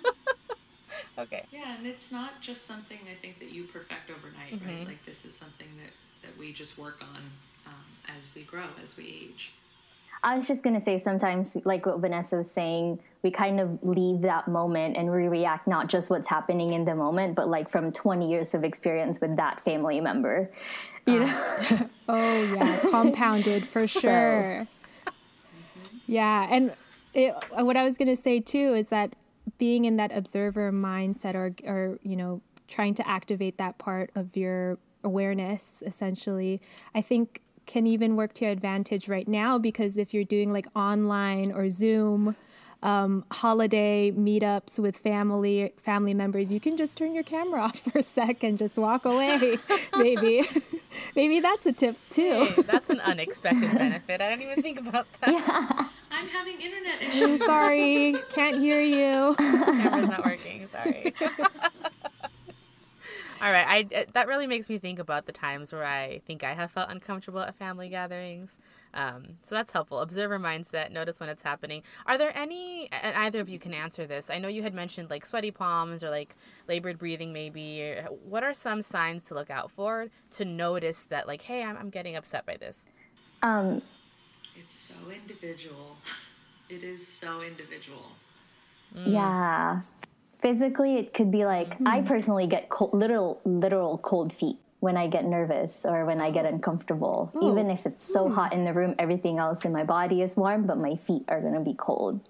okay. 1.18 1.44
Yeah, 1.52 1.76
and 1.76 1.86
it's 1.86 2.10
not 2.10 2.40
just 2.40 2.66
something 2.66 2.98
I 3.10 3.14
think 3.20 3.38
that 3.38 3.50
you 3.50 3.64
perfect 3.64 4.10
overnight, 4.10 4.54
mm-hmm. 4.54 4.78
right? 4.78 4.86
Like 4.86 5.04
this 5.06 5.24
is 5.24 5.34
something 5.34 5.68
that 5.82 5.92
that 6.28 6.38
we 6.38 6.52
just 6.52 6.76
work 6.76 7.00
on 7.00 7.22
um, 7.66 8.16
as 8.16 8.28
we 8.34 8.42
grow, 8.42 8.64
as 8.82 8.96
we 8.96 9.04
age. 9.04 9.52
I 10.22 10.36
was 10.36 10.46
just 10.48 10.62
going 10.62 10.78
to 10.78 10.84
say 10.84 11.00
sometimes, 11.00 11.56
like 11.64 11.86
what 11.86 12.00
Vanessa 12.00 12.36
was 12.36 12.50
saying, 12.50 13.00
we 13.22 13.30
kind 13.30 13.60
of 13.60 13.78
leave 13.82 14.22
that 14.22 14.48
moment 14.48 14.96
and 14.96 15.10
we 15.10 15.28
react 15.28 15.66
not 15.66 15.88
just 15.88 16.10
what's 16.10 16.28
happening 16.28 16.72
in 16.72 16.84
the 16.84 16.94
moment, 16.94 17.34
but 17.34 17.48
like 17.48 17.68
from 17.68 17.92
20 17.92 18.28
years 18.28 18.54
of 18.54 18.64
experience 18.64 19.20
with 19.20 19.36
that 19.36 19.62
family 19.64 20.00
member. 20.00 20.50
You 21.06 21.24
ah. 21.24 21.66
know? 21.70 21.90
oh, 22.08 22.42
yeah, 22.54 22.78
compounded 22.90 23.68
for 23.68 23.86
sure. 23.86 24.66
So. 24.70 25.12
Yeah. 26.06 26.48
And 26.50 26.72
it, 27.14 27.34
what 27.52 27.76
I 27.76 27.84
was 27.84 27.98
going 27.98 28.08
to 28.08 28.20
say 28.20 28.40
too 28.40 28.74
is 28.74 28.88
that 28.90 29.14
being 29.58 29.84
in 29.84 29.96
that 29.96 30.14
observer 30.14 30.72
mindset 30.72 31.34
or, 31.34 31.54
or, 31.64 31.98
you 32.02 32.16
know, 32.16 32.40
trying 32.66 32.94
to 32.94 33.08
activate 33.08 33.56
that 33.58 33.78
part 33.78 34.10
of 34.14 34.36
your 34.36 34.78
awareness 35.04 35.82
essentially, 35.86 36.60
I 36.94 37.00
think 37.00 37.40
can 37.68 37.86
even 37.86 38.16
work 38.16 38.32
to 38.32 38.46
your 38.46 38.52
advantage 38.52 39.08
right 39.08 39.28
now 39.28 39.58
because 39.58 39.96
if 39.96 40.12
you're 40.12 40.24
doing 40.24 40.52
like 40.52 40.66
online 40.74 41.52
or 41.52 41.70
Zoom 41.70 42.34
um, 42.82 43.24
holiday 43.30 44.10
meetups 44.10 44.78
with 44.78 44.96
family 44.96 45.72
family 45.82 46.14
members, 46.14 46.50
you 46.50 46.58
can 46.58 46.76
just 46.76 46.96
turn 46.96 47.14
your 47.14 47.24
camera 47.24 47.60
off 47.64 47.78
for 47.78 47.98
a 47.98 48.02
sec 48.02 48.42
and 48.42 48.58
just 48.58 48.78
walk 48.78 49.04
away. 49.04 49.58
maybe, 49.96 50.48
maybe 51.16 51.40
that's 51.40 51.66
a 51.66 51.72
tip 51.72 51.96
too. 52.10 52.46
Hey, 52.46 52.62
that's 52.62 52.88
an 52.90 53.00
unexpected 53.00 53.72
benefit. 53.72 54.20
I 54.20 54.30
didn't 54.30 54.42
even 54.42 54.62
think 54.62 54.80
about 54.80 55.06
that. 55.20 55.30
Yeah. 55.30 55.88
I'm 56.10 56.28
having 56.28 56.60
internet 56.60 57.02
issues. 57.02 57.44
sorry, 57.44 58.14
can't 58.32 58.58
hear 58.58 58.80
you. 58.80 59.34
Camera's 59.36 60.08
not 60.08 60.24
working. 60.24 60.66
Sorry. 60.66 61.14
All 63.40 63.52
right, 63.52 63.66
I 63.92 63.96
uh, 63.96 64.04
that 64.14 64.26
really 64.26 64.46
makes 64.46 64.68
me 64.68 64.78
think 64.78 64.98
about 64.98 65.24
the 65.24 65.32
times 65.32 65.72
where 65.72 65.84
I 65.84 66.20
think 66.26 66.42
I 66.42 66.54
have 66.54 66.72
felt 66.72 66.90
uncomfortable 66.90 67.40
at 67.40 67.54
family 67.54 67.88
gatherings. 67.88 68.58
Um, 68.94 69.36
so 69.42 69.54
that's 69.54 69.72
helpful. 69.72 70.00
Observer 70.00 70.38
mindset. 70.40 70.90
Notice 70.90 71.20
when 71.20 71.28
it's 71.28 71.42
happening. 71.42 71.82
Are 72.06 72.18
there 72.18 72.36
any? 72.36 72.88
And 72.90 73.14
either 73.14 73.40
of 73.40 73.48
you 73.48 73.58
can 73.58 73.72
answer 73.72 74.06
this. 74.06 74.28
I 74.30 74.38
know 74.38 74.48
you 74.48 74.62
had 74.62 74.74
mentioned 74.74 75.10
like 75.10 75.24
sweaty 75.24 75.52
palms 75.52 76.02
or 76.02 76.10
like 76.10 76.30
labored 76.66 76.98
breathing, 76.98 77.32
maybe. 77.32 77.94
What 78.24 78.42
are 78.42 78.54
some 78.54 78.82
signs 78.82 79.22
to 79.24 79.34
look 79.34 79.50
out 79.50 79.70
for 79.70 80.08
to 80.32 80.44
notice 80.44 81.04
that 81.04 81.28
like, 81.28 81.42
hey, 81.42 81.62
I'm, 81.62 81.76
I'm 81.76 81.90
getting 81.90 82.16
upset 82.16 82.44
by 82.44 82.56
this? 82.56 82.82
Um, 83.42 83.82
it's 84.56 84.76
so 84.76 84.94
individual. 85.10 85.96
It 86.70 86.84
is 86.84 87.08
so 87.08 87.40
individual. 87.40 88.12
Mm. 88.94 89.06
Yeah 89.06 89.80
physically 90.40 90.96
it 90.96 91.12
could 91.12 91.30
be 91.30 91.44
like 91.44 91.70
mm-hmm. 91.74 91.88
i 91.88 92.00
personally 92.02 92.46
get 92.46 92.68
cold, 92.68 92.92
literal 92.94 93.40
literal 93.44 93.98
cold 93.98 94.32
feet 94.32 94.56
when 94.80 94.96
i 94.96 95.06
get 95.06 95.24
nervous 95.24 95.80
or 95.84 96.04
when 96.04 96.20
i 96.20 96.30
get 96.30 96.46
uncomfortable 96.46 97.30
Ooh. 97.36 97.50
even 97.50 97.70
if 97.70 97.84
it's 97.86 98.12
so 98.12 98.26
Ooh. 98.28 98.34
hot 98.34 98.52
in 98.52 98.64
the 98.64 98.72
room 98.72 98.94
everything 98.98 99.38
else 99.38 99.64
in 99.64 99.72
my 99.72 99.84
body 99.84 100.22
is 100.22 100.36
warm 100.36 100.66
but 100.66 100.78
my 100.78 100.96
feet 100.96 101.24
are 101.28 101.40
going 101.40 101.54
to 101.54 101.60
be 101.60 101.74
cold 101.74 102.20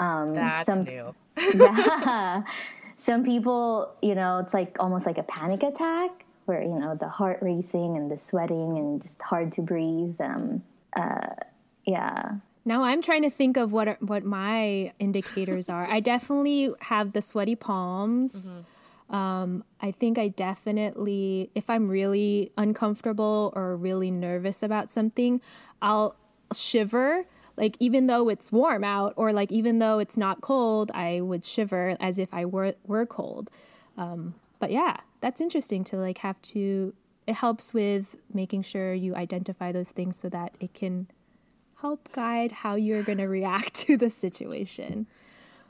um, 0.00 0.34
That's 0.34 0.66
some, 0.66 0.84
new. 0.84 1.14
yeah 1.54 2.42
some 2.96 3.24
people 3.24 3.94
you 4.02 4.14
know 4.14 4.38
it's 4.38 4.54
like 4.54 4.76
almost 4.80 5.06
like 5.06 5.18
a 5.18 5.22
panic 5.22 5.62
attack 5.62 6.24
where 6.46 6.62
you 6.62 6.78
know 6.78 6.94
the 6.94 7.08
heart 7.08 7.38
racing 7.40 7.96
and 7.96 8.10
the 8.10 8.18
sweating 8.28 8.76
and 8.78 9.02
just 9.02 9.20
hard 9.22 9.52
to 9.52 9.62
breathe 9.62 10.20
um, 10.20 10.62
uh, 10.96 11.26
yeah 11.86 12.32
now 12.64 12.82
I'm 12.84 13.02
trying 13.02 13.22
to 13.22 13.30
think 13.30 13.56
of 13.56 13.72
what 13.72 14.00
what 14.02 14.24
my 14.24 14.92
indicators 14.98 15.68
are. 15.68 15.86
I 15.86 16.00
definitely 16.00 16.70
have 16.80 17.12
the 17.12 17.22
sweaty 17.22 17.54
palms. 17.54 18.48
Mm-hmm. 18.48 19.14
Um, 19.14 19.64
I 19.80 19.90
think 19.90 20.18
I 20.18 20.28
definitely, 20.28 21.50
if 21.54 21.68
I'm 21.68 21.88
really 21.88 22.50
uncomfortable 22.56 23.52
or 23.54 23.76
really 23.76 24.10
nervous 24.10 24.62
about 24.62 24.90
something, 24.90 25.40
I'll 25.82 26.16
shiver. 26.52 27.24
Like 27.56 27.76
even 27.78 28.06
though 28.06 28.28
it's 28.28 28.50
warm 28.50 28.82
out, 28.82 29.12
or 29.16 29.32
like 29.32 29.52
even 29.52 29.78
though 29.78 29.98
it's 29.98 30.16
not 30.16 30.40
cold, 30.40 30.90
I 30.94 31.20
would 31.20 31.44
shiver 31.44 31.96
as 32.00 32.18
if 32.18 32.32
I 32.32 32.44
were 32.44 32.74
were 32.86 33.06
cold. 33.06 33.50
Um, 33.96 34.34
but 34.58 34.72
yeah, 34.72 34.96
that's 35.20 35.40
interesting 35.40 35.84
to 35.84 35.96
like 35.96 36.18
have 36.18 36.40
to. 36.42 36.94
It 37.26 37.36
helps 37.36 37.72
with 37.72 38.16
making 38.32 38.62
sure 38.62 38.92
you 38.92 39.14
identify 39.14 39.72
those 39.72 39.90
things 39.90 40.16
so 40.16 40.28
that 40.30 40.56
it 40.60 40.74
can 40.74 41.06
help 41.80 42.10
guide 42.12 42.52
how 42.52 42.74
you're 42.74 43.02
going 43.02 43.18
to 43.18 43.26
react 43.26 43.74
to 43.74 43.96
the 43.96 44.10
situation. 44.10 45.06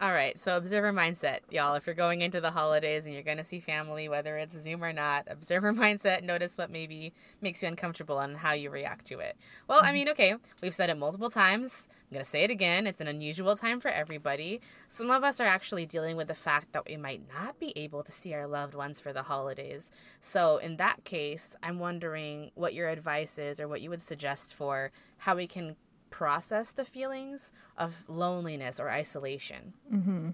All 0.01 0.13
right, 0.13 0.37
so 0.37 0.57
observer 0.57 0.93
mindset, 0.93 1.39
y'all. 1.51 1.77
If 1.77 1.87
you're 1.87 1.95
going 1.95 2.21
into 2.21 2.41
the 2.41 2.51
holidays 2.51 3.05
and 3.05 3.15
you're 3.15 3.23
going 3.23 3.37
to 3.37 3.45
see 3.45 3.61
family, 3.61 4.09
whether 4.09 4.37
it's 4.37 4.59
Zoom 4.61 4.83
or 4.83 4.93
not, 4.93 5.29
observer 5.31 5.73
mindset, 5.73 6.25
notice 6.25 6.59
what 6.59 6.69
maybe 6.69 7.13
makes 7.41 7.63
you 7.63 7.69
uncomfortable 7.69 8.19
and 8.19 8.37
how 8.37 8.53
you 8.53 8.71
react 8.71 9.07
to 9.07 9.21
it. 9.21 9.37
Well, 9.69 9.79
I 9.79 9.85
mm-hmm. 9.85 9.95
mean, 9.95 10.09
okay, 10.11 10.35
we've 10.61 10.75
said 10.75 10.91
it 10.91 10.99
multiple 10.99 11.31
times. 11.31 11.89
I'm 11.91 12.17
going 12.17 12.25
to 12.25 12.29
say 12.29 12.43
it 12.43 12.51
again. 12.51 12.89
It's 12.89 13.01
an 13.01 13.07
unusual 13.07 13.57
time 13.57 13.79
for 13.79 13.89
everybody. 13.89 14.61
Some 14.89 15.13
of 15.13 15.23
us 15.23 15.41
are 15.41 15.47
actually 15.47 15.87
dealing 15.87 16.17
with 16.17 16.27
the 16.27 16.35
fact 16.35 16.73
that 16.73 16.89
we 16.89 16.97
might 16.97 17.23
not 17.33 17.61
be 17.61 17.73
able 17.77 18.03
to 18.03 18.11
see 18.11 18.35
our 18.35 18.49
loved 18.49 18.75
ones 18.75 18.99
for 18.99 19.13
the 19.13 19.23
holidays. 19.23 19.93
So, 20.21 20.59
in 20.59 20.77
that 20.77 21.05
case, 21.05 21.55
I'm 21.63 21.79
wondering 21.79 22.51
what 22.57 22.75
your 22.75 22.89
advice 22.89 23.39
is 23.39 23.61
or 23.61 23.69
what 23.69 23.81
you 23.81 23.91
would 23.91 24.03
suggest 24.03 24.55
for 24.55 24.91
how 25.19 25.37
we 25.37 25.47
can 25.47 25.77
process 26.14 26.71
the 26.71 26.85
feelings 26.85 27.50
of 27.76 28.04
loneliness 28.09 28.78
or 28.78 28.88
isolation. 28.88 29.73
Mm-hmm. 29.92 30.28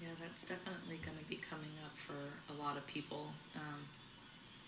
Yeah, 0.00 0.08
that's 0.20 0.44
definitely 0.44 0.98
going 1.06 1.16
to 1.16 1.24
be 1.28 1.36
coming 1.36 1.70
up 1.84 1.96
for 1.96 2.18
a 2.52 2.60
lot 2.60 2.76
of 2.76 2.84
people, 2.88 3.28
um, 3.54 3.80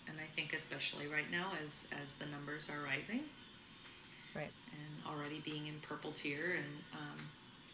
and 0.07 0.15
I 0.17 0.27
think 0.33 0.53
especially 0.53 1.07
right 1.07 1.29
now 1.29 1.51
as 1.61 1.89
as 2.01 2.15
the 2.15 2.25
numbers 2.27 2.69
are 2.69 2.81
rising, 2.85 3.23
right, 4.33 4.53
and 4.71 5.13
already 5.13 5.41
being 5.43 5.67
in 5.67 5.81
purple 5.81 6.13
tier, 6.13 6.55
and 6.55 6.73
um, 6.93 7.19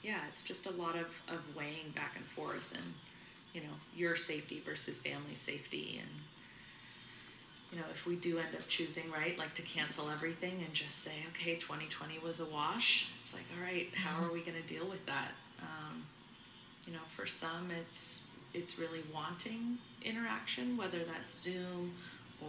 yeah, 0.01 0.21
it's 0.27 0.43
just 0.43 0.65
a 0.65 0.71
lot 0.71 0.95
of 0.95 1.21
of 1.29 1.55
weighing 1.55 1.91
back 1.93 2.13
and 2.15 2.25
forth, 2.25 2.67
and 2.73 2.93
you 3.53 3.61
know 3.61 3.75
your 3.95 4.15
safety 4.15 4.59
versus 4.65 4.97
family 4.97 5.35
safety, 5.35 6.01
and 6.01 6.09
you 7.71 7.79
know, 7.79 7.85
if 7.91 8.05
we 8.05 8.15
do 8.15 8.37
end 8.37 8.53
up 8.53 8.67
choosing, 8.67 9.09
right, 9.11 9.37
like 9.37 9.53
to 9.55 9.61
cancel 9.61 10.09
everything 10.09 10.61
and 10.65 10.73
just 10.73 10.99
say, 10.99 11.13
okay, 11.29 11.55
2020 11.55 12.19
was 12.19 12.41
a 12.41 12.45
wash, 12.45 13.09
it's 13.21 13.33
like, 13.33 13.43
all 13.57 13.63
right, 13.63 13.87
how 13.95 14.25
are 14.25 14.33
we 14.33 14.41
going 14.45 14.61
to 14.61 14.73
deal 14.73 14.85
with 14.87 15.05
that? 15.05 15.31
Um, 15.61 16.03
you 16.85 16.93
know, 16.93 16.99
for 17.09 17.25
some, 17.25 17.69
it's 17.79 18.27
it's 18.53 18.77
really 18.77 19.01
wanting 19.13 19.77
interaction, 20.01 20.75
whether 20.75 20.99
that's 20.99 21.41
Zoom 21.41 21.89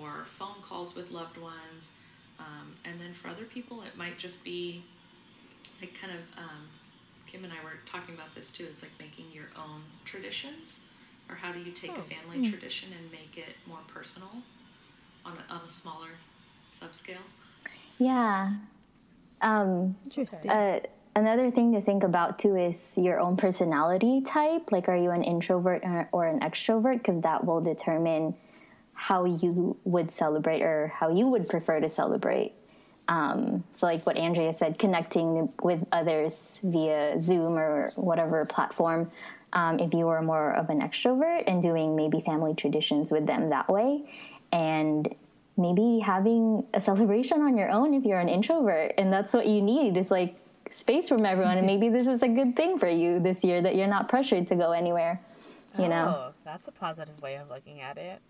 or 0.00 0.24
phone 0.24 0.60
calls 0.62 0.96
with 0.96 1.12
loved 1.12 1.36
ones, 1.38 1.92
um, 2.40 2.74
and 2.84 3.00
then 3.00 3.12
for 3.12 3.28
other 3.28 3.44
people, 3.44 3.82
it 3.82 3.96
might 3.96 4.18
just 4.18 4.42
be 4.42 4.82
like 5.80 5.94
kind 6.00 6.12
of. 6.12 6.38
Um, 6.38 6.68
Kim 7.26 7.44
and 7.44 7.52
I 7.52 7.64
were 7.64 7.78
talking 7.86 8.14
about 8.14 8.34
this 8.34 8.50
too. 8.50 8.64
It's 8.64 8.82
like 8.82 8.90
making 9.00 9.24
your 9.32 9.46
own 9.58 9.80
traditions, 10.04 10.90
or 11.30 11.34
how 11.34 11.50
do 11.50 11.60
you 11.60 11.72
take 11.72 11.92
oh. 11.92 12.00
a 12.00 12.02
family 12.02 12.46
mm. 12.46 12.50
tradition 12.50 12.90
and 12.98 13.10
make 13.10 13.38
it 13.38 13.54
more 13.66 13.78
personal? 13.88 14.28
On 15.24 15.32
a, 15.32 15.52
on 15.52 15.60
a 15.66 15.70
smaller 15.70 16.08
subscale. 16.72 17.16
Yeah. 17.98 18.54
Um, 19.40 19.96
Interesting. 20.04 20.50
Uh, 20.50 20.80
another 21.14 21.50
thing 21.50 21.72
to 21.72 21.80
think 21.80 22.04
about 22.04 22.38
too 22.38 22.56
is 22.56 22.78
your 22.96 23.20
own 23.20 23.36
personality 23.36 24.22
type. 24.22 24.72
Like, 24.72 24.88
are 24.88 24.96
you 24.96 25.10
an 25.10 25.22
introvert 25.22 25.82
or 26.12 26.26
an 26.26 26.40
extrovert? 26.40 26.98
Because 26.98 27.20
that 27.22 27.44
will 27.44 27.60
determine 27.60 28.34
how 28.94 29.24
you 29.24 29.76
would 29.84 30.10
celebrate 30.10 30.62
or 30.62 30.92
how 30.94 31.08
you 31.10 31.26
would 31.28 31.48
prefer 31.48 31.80
to 31.80 31.88
celebrate. 31.88 32.54
Um, 33.08 33.64
so, 33.74 33.86
like 33.86 34.06
what 34.06 34.16
Andrea 34.16 34.54
said, 34.54 34.78
connecting 34.78 35.48
with 35.62 35.88
others 35.92 36.34
via 36.62 37.18
Zoom 37.20 37.58
or 37.58 37.90
whatever 37.96 38.46
platform. 38.46 39.10
Um, 39.54 39.80
if 39.80 39.92
you 39.92 40.06
were 40.06 40.22
more 40.22 40.54
of 40.54 40.70
an 40.70 40.80
extrovert 40.80 41.44
and 41.46 41.62
doing 41.62 41.94
maybe 41.94 42.22
family 42.22 42.54
traditions 42.54 43.10
with 43.10 43.26
them 43.26 43.50
that 43.50 43.68
way, 43.68 44.02
and 44.52 45.14
maybe 45.56 45.98
having 45.98 46.66
a 46.74 46.80
celebration 46.80 47.42
on 47.42 47.56
your 47.56 47.70
own 47.70 47.94
if 47.94 48.04
you're 48.04 48.20
an 48.20 48.28
introvert 48.28 48.94
and 48.96 49.12
that's 49.12 49.32
what 49.32 49.46
you 49.46 49.60
need 49.60 49.96
is 49.96 50.10
like 50.10 50.34
space 50.70 51.08
from 51.08 51.26
everyone 51.26 51.58
and 51.58 51.66
maybe 51.66 51.88
this 51.90 52.06
is 52.06 52.22
a 52.22 52.28
good 52.28 52.56
thing 52.56 52.78
for 52.78 52.88
you 52.88 53.20
this 53.20 53.44
year 53.44 53.60
that 53.60 53.76
you're 53.76 53.86
not 53.86 54.08
pressured 54.08 54.46
to 54.46 54.54
go 54.56 54.72
anywhere 54.72 55.20
you 55.78 55.84
oh, 55.84 55.88
know 55.88 56.32
that's 56.44 56.68
a 56.68 56.72
positive 56.72 57.20
way 57.22 57.36
of 57.36 57.48
looking 57.48 57.80
at 57.80 57.96
it. 57.98 58.20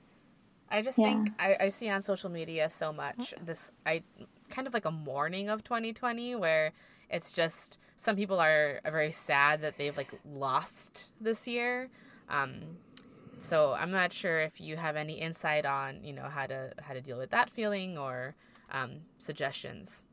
I 0.70 0.80
just 0.80 0.98
yeah. 0.98 1.06
think 1.06 1.30
I, 1.38 1.54
I 1.60 1.68
see 1.68 1.88
on 1.90 2.02
social 2.02 2.30
media 2.30 2.68
so 2.70 2.92
much 2.92 3.34
this 3.44 3.72
i 3.84 4.02
kind 4.48 4.66
of 4.66 4.74
like 4.74 4.84
a 4.84 4.90
mourning 4.90 5.48
of 5.48 5.64
2020 5.64 6.36
where 6.36 6.72
it's 7.10 7.32
just 7.32 7.78
some 7.96 8.16
people 8.16 8.40
are, 8.40 8.80
are 8.84 8.90
very 8.90 9.12
sad 9.12 9.60
that 9.62 9.76
they've 9.78 9.96
like 9.96 10.10
lost 10.34 11.08
this 11.20 11.46
year. 11.46 11.88
Um, 12.28 12.54
so 13.42 13.72
I'm 13.72 13.90
not 13.90 14.12
sure 14.12 14.40
if 14.40 14.60
you 14.60 14.76
have 14.76 14.94
any 14.94 15.14
insight 15.14 15.66
on 15.66 16.04
you 16.04 16.12
know 16.12 16.28
how 16.28 16.46
to 16.46 16.72
how 16.80 16.94
to 16.94 17.00
deal 17.00 17.18
with 17.18 17.30
that 17.30 17.50
feeling 17.50 17.98
or 17.98 18.34
um, 18.70 19.00
suggestions. 19.18 20.04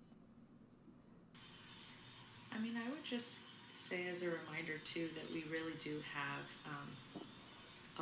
I 2.52 2.60
mean, 2.60 2.74
I 2.76 2.90
would 2.90 3.04
just 3.04 3.40
say 3.76 4.08
as 4.12 4.24
a 4.24 4.26
reminder 4.26 4.80
too 4.84 5.10
that 5.16 5.32
we 5.32 5.46
really 5.52 5.74
do 5.80 6.02
have 6.14 6.44
um, 6.66 7.24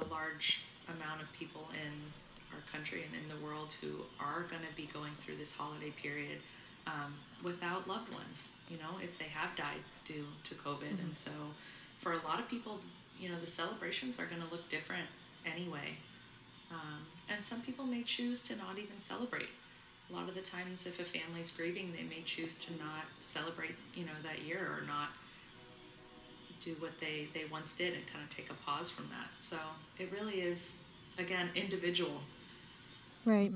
a 0.02 0.12
large 0.12 0.64
amount 0.88 1.22
of 1.22 1.32
people 1.34 1.68
in 1.74 1.92
our 2.56 2.64
country 2.72 3.04
and 3.04 3.22
in 3.22 3.28
the 3.30 3.46
world 3.46 3.74
who 3.82 4.06
are 4.20 4.44
going 4.44 4.64
to 4.64 4.76
be 4.76 4.90
going 4.94 5.12
through 5.20 5.36
this 5.36 5.56
holiday 5.56 5.92
period 6.02 6.40
um, 6.88 7.14
without 7.44 7.88
loved 7.88 8.12
ones. 8.14 8.54
You 8.70 8.78
know, 8.78 8.98
if 9.04 9.20
they 9.20 9.26
have 9.26 9.56
died 9.58 9.84
due 10.06 10.26
to 10.46 10.56
COVID, 10.56 10.84
mm-hmm. 10.84 11.04
and 11.04 11.16
so 11.16 11.32
for 12.00 12.14
a 12.14 12.22
lot 12.26 12.40
of 12.40 12.48
people, 12.48 12.80
you 13.20 13.30
know, 13.30 13.40
the 13.40 13.48
celebrations 13.48 14.20
are 14.20 14.26
going 14.26 14.42
to 14.42 14.48
look 14.52 14.70
different 14.70 15.08
anyway. 15.46 15.98
Um, 16.72 17.06
and 17.30 17.44
some 17.44 17.62
people 17.62 17.86
may 17.86 18.04
choose 18.04 18.42
to 18.44 18.56
not 18.56 18.78
even 18.78 19.00
celebrate. 19.00 19.50
A 20.10 20.14
lot 20.14 20.30
of 20.30 20.36
the 20.36 20.42
times, 20.42 20.86
if 20.86 21.00
a 21.00 21.04
family's 21.04 21.52
grieving, 21.52 21.92
they 21.92 22.04
may 22.04 22.22
choose 22.24 22.56
to 22.58 22.72
not 22.74 23.06
celebrate, 23.20 23.76
you 23.94 24.06
know, 24.06 24.14
that 24.24 24.44
year 24.44 24.60
or 24.60 24.86
not 24.86 25.10
do 26.62 26.76
what 26.80 26.92
they, 27.00 27.28
they 27.34 27.46
once 27.52 27.76
did 27.76 27.94
and 27.94 28.06
kind 28.08 28.24
of 28.24 28.36
take 28.36 28.50
a 28.50 28.54
pause 28.66 28.90
from 28.90 29.10
that. 29.10 29.30
So 29.40 29.58
it 30.00 30.12
really 30.12 30.42
is, 30.42 30.78
again, 31.18 31.50
individual. 31.56 32.22
Right. 33.26 33.54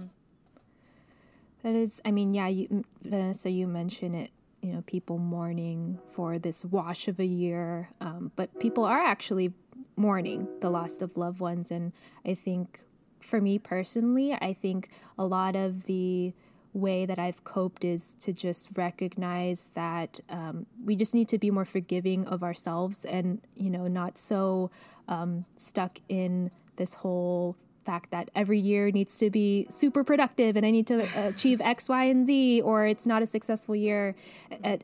That 1.64 1.76
is, 1.76 2.02
I 2.04 2.12
mean, 2.12 2.34
yeah, 2.34 2.48
you, 2.48 2.84
Vanessa, 3.04 3.50
you 3.50 3.68
mentioned 3.68 4.16
it 4.16 4.32
you 4.62 4.72
know 4.74 4.82
people 4.86 5.18
mourning 5.18 6.00
for 6.10 6.40
this 6.40 6.64
wash 6.66 7.08
of 7.08 7.20
a 7.20 7.26
year. 7.26 7.90
Um, 8.00 8.32
but 8.36 8.60
people 8.60 8.86
are 8.86 9.00
actually 9.00 9.54
mourning 9.96 10.48
the 10.62 10.70
loss 10.70 11.02
of 11.02 11.18
loved 11.18 11.40
ones. 11.40 11.72
And 11.72 11.94
i 12.26 12.34
think 12.34 12.82
for 13.22 13.40
me 13.40 13.60
personally 13.60 14.34
i 14.34 14.52
think 14.54 14.90
a 15.18 15.26
lot 15.26 15.56
of 15.56 15.86
the 15.86 16.34
way 16.74 17.06
that 17.06 17.20
i've 17.20 17.44
coped 17.44 17.84
is 17.84 18.16
to 18.16 18.32
just 18.32 18.70
recognize 18.76 19.70
that 19.74 20.20
um, 20.30 20.66
we 20.86 20.96
just 20.96 21.14
need 21.14 21.28
to 21.28 21.38
be 21.38 21.52
more 21.52 21.66
forgiving 21.66 22.26
of 22.28 22.44
ourselves 22.44 23.06
and 23.06 23.42
you 23.56 23.70
know 23.70 23.88
not 23.88 24.18
so 24.18 24.72
um, 25.08 25.46
stuck 25.58 26.00
in 26.08 26.50
this 26.78 26.96
whole 26.96 27.58
fact 27.86 28.12
that 28.12 28.30
every 28.36 28.60
year 28.60 28.92
needs 28.92 29.16
to 29.18 29.30
be 29.30 29.68
super 29.70 30.04
productive 30.04 30.56
and 30.56 30.66
I 30.66 30.72
need 30.72 30.88
to 30.88 31.28
achieve 31.28 31.62
X, 31.62 31.90
Y, 31.90 32.06
and 32.06 32.28
Z, 32.28 32.62
or 32.62 32.86
it's 32.86 33.06
not 33.06 33.22
a 33.22 33.26
successful 33.26 33.76
year, 33.76 34.16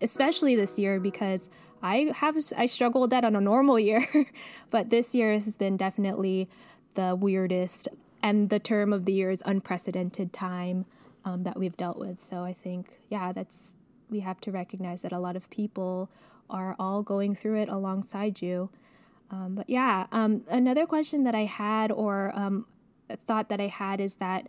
especially 0.01 0.55
this 0.55 0.79
year 0.79 0.99
because 0.99 1.49
I 1.81 2.11
have 2.15 2.35
I 2.57 2.65
struggled 2.65 3.09
that 3.11 3.23
on 3.23 3.35
a 3.35 3.41
normal 3.41 3.79
year, 3.79 4.05
but 4.69 4.89
this 4.89 5.13
year 5.13 5.33
has 5.33 5.57
been 5.57 5.77
definitely 5.77 6.49
the 6.95 7.15
weirdest, 7.15 7.87
and 8.23 8.49
the 8.49 8.59
term 8.59 8.91
of 8.93 9.05
the 9.05 9.13
year 9.13 9.29
is 9.29 9.43
unprecedented 9.45 10.33
time 10.33 10.85
um, 11.23 11.43
that 11.43 11.57
we've 11.57 11.77
dealt 11.77 11.99
with. 11.99 12.19
So 12.21 12.43
I 12.43 12.53
think 12.53 12.99
yeah, 13.09 13.31
that's 13.31 13.75
we 14.09 14.21
have 14.21 14.41
to 14.41 14.51
recognize 14.51 15.01
that 15.03 15.11
a 15.11 15.19
lot 15.19 15.35
of 15.35 15.49
people 15.49 16.09
are 16.49 16.75
all 16.79 17.03
going 17.03 17.35
through 17.35 17.61
it 17.61 17.69
alongside 17.69 18.41
you. 18.41 18.69
Um, 19.29 19.55
but 19.55 19.69
yeah, 19.69 20.07
um, 20.11 20.43
another 20.49 20.85
question 20.85 21.25
that 21.25 21.35
I 21.35 21.43
had, 21.43 21.91
or 21.91 22.31
um, 22.33 22.65
thought 23.27 23.49
that 23.49 23.59
I 23.59 23.67
had 23.67 23.99
is 24.01 24.15
that 24.15 24.47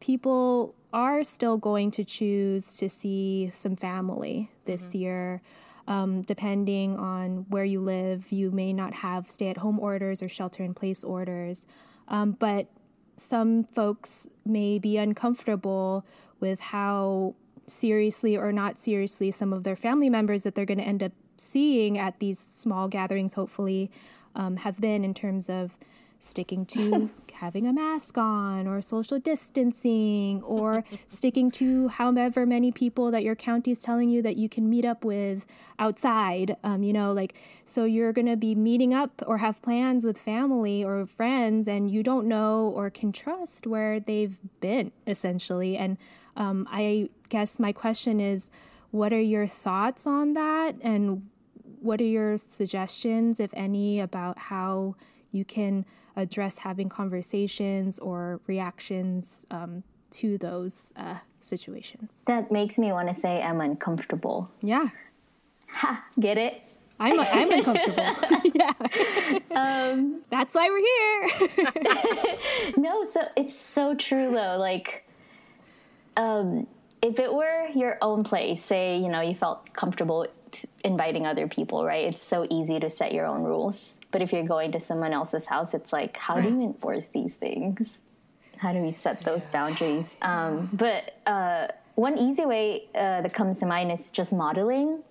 people 0.00 0.74
are 0.92 1.22
still 1.22 1.56
going 1.56 1.90
to 1.92 2.04
choose 2.04 2.76
to 2.78 2.88
see 2.88 3.50
some 3.52 3.76
family 3.76 4.50
this 4.64 4.86
mm-hmm. 4.86 4.98
year. 4.98 5.42
Um, 5.86 6.22
depending 6.22 6.96
on 6.96 7.46
where 7.48 7.64
you 7.64 7.80
live, 7.80 8.30
you 8.30 8.50
may 8.50 8.72
not 8.72 8.94
have 8.94 9.28
stay 9.28 9.48
at 9.48 9.56
home 9.56 9.80
orders 9.80 10.22
or 10.22 10.28
shelter 10.28 10.62
in 10.62 10.72
place 10.72 11.02
orders. 11.02 11.66
Um, 12.06 12.32
but 12.32 12.68
some 13.16 13.64
folks 13.64 14.28
may 14.44 14.78
be 14.78 14.96
uncomfortable 14.96 16.04
with 16.38 16.60
how 16.60 17.34
seriously 17.66 18.36
or 18.36 18.52
not 18.52 18.78
seriously 18.78 19.30
some 19.30 19.52
of 19.52 19.64
their 19.64 19.76
family 19.76 20.08
members 20.08 20.42
that 20.42 20.54
they're 20.54 20.64
going 20.64 20.78
to 20.78 20.84
end 20.84 21.02
up 21.02 21.12
seeing 21.36 21.98
at 21.98 22.18
these 22.18 22.38
small 22.38 22.88
gatherings, 22.88 23.34
hopefully, 23.34 23.90
um, 24.34 24.58
have 24.58 24.80
been 24.80 25.04
in 25.04 25.14
terms 25.14 25.48
of 25.48 25.76
sticking 26.20 26.66
to 26.66 27.08
having 27.32 27.66
a 27.66 27.72
mask 27.72 28.16
on 28.18 28.68
or 28.68 28.80
social 28.80 29.18
distancing 29.18 30.42
or 30.42 30.84
sticking 31.08 31.50
to 31.50 31.88
however 31.88 32.46
many 32.46 32.70
people 32.70 33.10
that 33.10 33.24
your 33.24 33.34
county 33.34 33.72
is 33.72 33.78
telling 33.78 34.10
you 34.10 34.20
that 34.22 34.36
you 34.36 34.48
can 34.48 34.68
meet 34.68 34.84
up 34.84 35.04
with 35.04 35.46
outside. 35.78 36.56
Um, 36.62 36.82
you 36.82 36.92
know, 36.92 37.12
like, 37.12 37.34
so 37.64 37.84
you're 37.84 38.12
going 38.12 38.26
to 38.26 38.36
be 38.36 38.54
meeting 38.54 38.92
up 38.92 39.22
or 39.26 39.38
have 39.38 39.60
plans 39.62 40.04
with 40.04 40.18
family 40.18 40.84
or 40.84 41.06
friends 41.06 41.66
and 41.66 41.90
you 41.90 42.02
don't 42.02 42.28
know 42.28 42.68
or 42.68 42.90
can 42.90 43.10
trust 43.10 43.66
where 43.66 43.98
they've 43.98 44.38
been 44.60 44.92
essentially. 45.06 45.76
And 45.76 45.96
um, 46.36 46.68
I 46.70 47.08
guess 47.30 47.58
my 47.58 47.72
question 47.72 48.20
is, 48.20 48.50
what 48.90 49.12
are 49.12 49.20
your 49.20 49.46
thoughts 49.46 50.06
on 50.06 50.34
that? 50.34 50.74
And 50.82 51.28
what 51.80 52.00
are 52.00 52.04
your 52.04 52.36
suggestions, 52.36 53.40
if 53.40 53.50
any, 53.54 54.00
about 54.00 54.38
how 54.38 54.96
you 55.32 55.44
can 55.44 55.86
address 56.16 56.58
having 56.58 56.88
conversations 56.88 57.98
or 57.98 58.40
reactions 58.46 59.46
um, 59.50 59.82
to 60.10 60.38
those 60.38 60.92
uh, 60.96 61.16
situations? 61.40 62.10
That 62.26 62.50
makes 62.50 62.78
me 62.78 62.92
want 62.92 63.08
to 63.08 63.14
say 63.14 63.42
I'm 63.42 63.60
uncomfortable. 63.60 64.50
Yeah. 64.62 64.88
Ha, 65.72 66.04
get 66.18 66.38
it? 66.38 66.66
I'm, 66.98 67.18
I'm 67.18 67.50
uncomfortable. 67.50 67.96
yeah. 68.54 68.72
Um, 69.52 70.22
That's 70.30 70.54
why 70.54 70.68
we're 70.68 71.48
here. 71.48 72.74
no, 72.76 73.08
so 73.10 73.22
it's 73.36 73.54
so 73.54 73.94
true 73.94 74.32
though. 74.32 74.58
Like, 74.58 75.04
um, 76.16 76.66
if 77.02 77.18
it 77.18 77.32
were 77.32 77.66
your 77.74 77.96
own 78.02 78.24
place, 78.24 78.62
say, 78.62 78.98
you 78.98 79.08
know, 79.08 79.20
you 79.20 79.34
felt 79.34 79.72
comfortable 79.74 80.26
inviting 80.84 81.26
other 81.26 81.48
people, 81.48 81.84
right? 81.84 82.04
It's 82.04 82.22
so 82.22 82.46
easy 82.50 82.78
to 82.80 82.90
set 82.90 83.12
your 83.12 83.26
own 83.26 83.42
rules. 83.42 83.96
But 84.12 84.22
if 84.22 84.32
you're 84.32 84.46
going 84.46 84.72
to 84.72 84.80
someone 84.80 85.12
else's 85.12 85.46
house, 85.46 85.72
it's 85.72 85.92
like, 85.92 86.16
how 86.16 86.40
do 86.40 86.48
you 86.48 86.62
enforce 86.62 87.06
these 87.12 87.34
things? 87.34 87.96
How 88.58 88.72
do 88.72 88.80
we 88.80 88.90
set 88.90 89.20
those 89.20 89.44
yeah. 89.44 89.52
boundaries? 89.52 90.06
Um, 90.20 90.68
but 90.72 91.18
uh, 91.26 91.68
one 91.94 92.18
easy 92.18 92.44
way 92.44 92.88
uh, 92.94 93.22
that 93.22 93.32
comes 93.32 93.58
to 93.58 93.66
mind 93.66 93.92
is 93.92 94.10
just 94.10 94.32
modeling. 94.32 95.02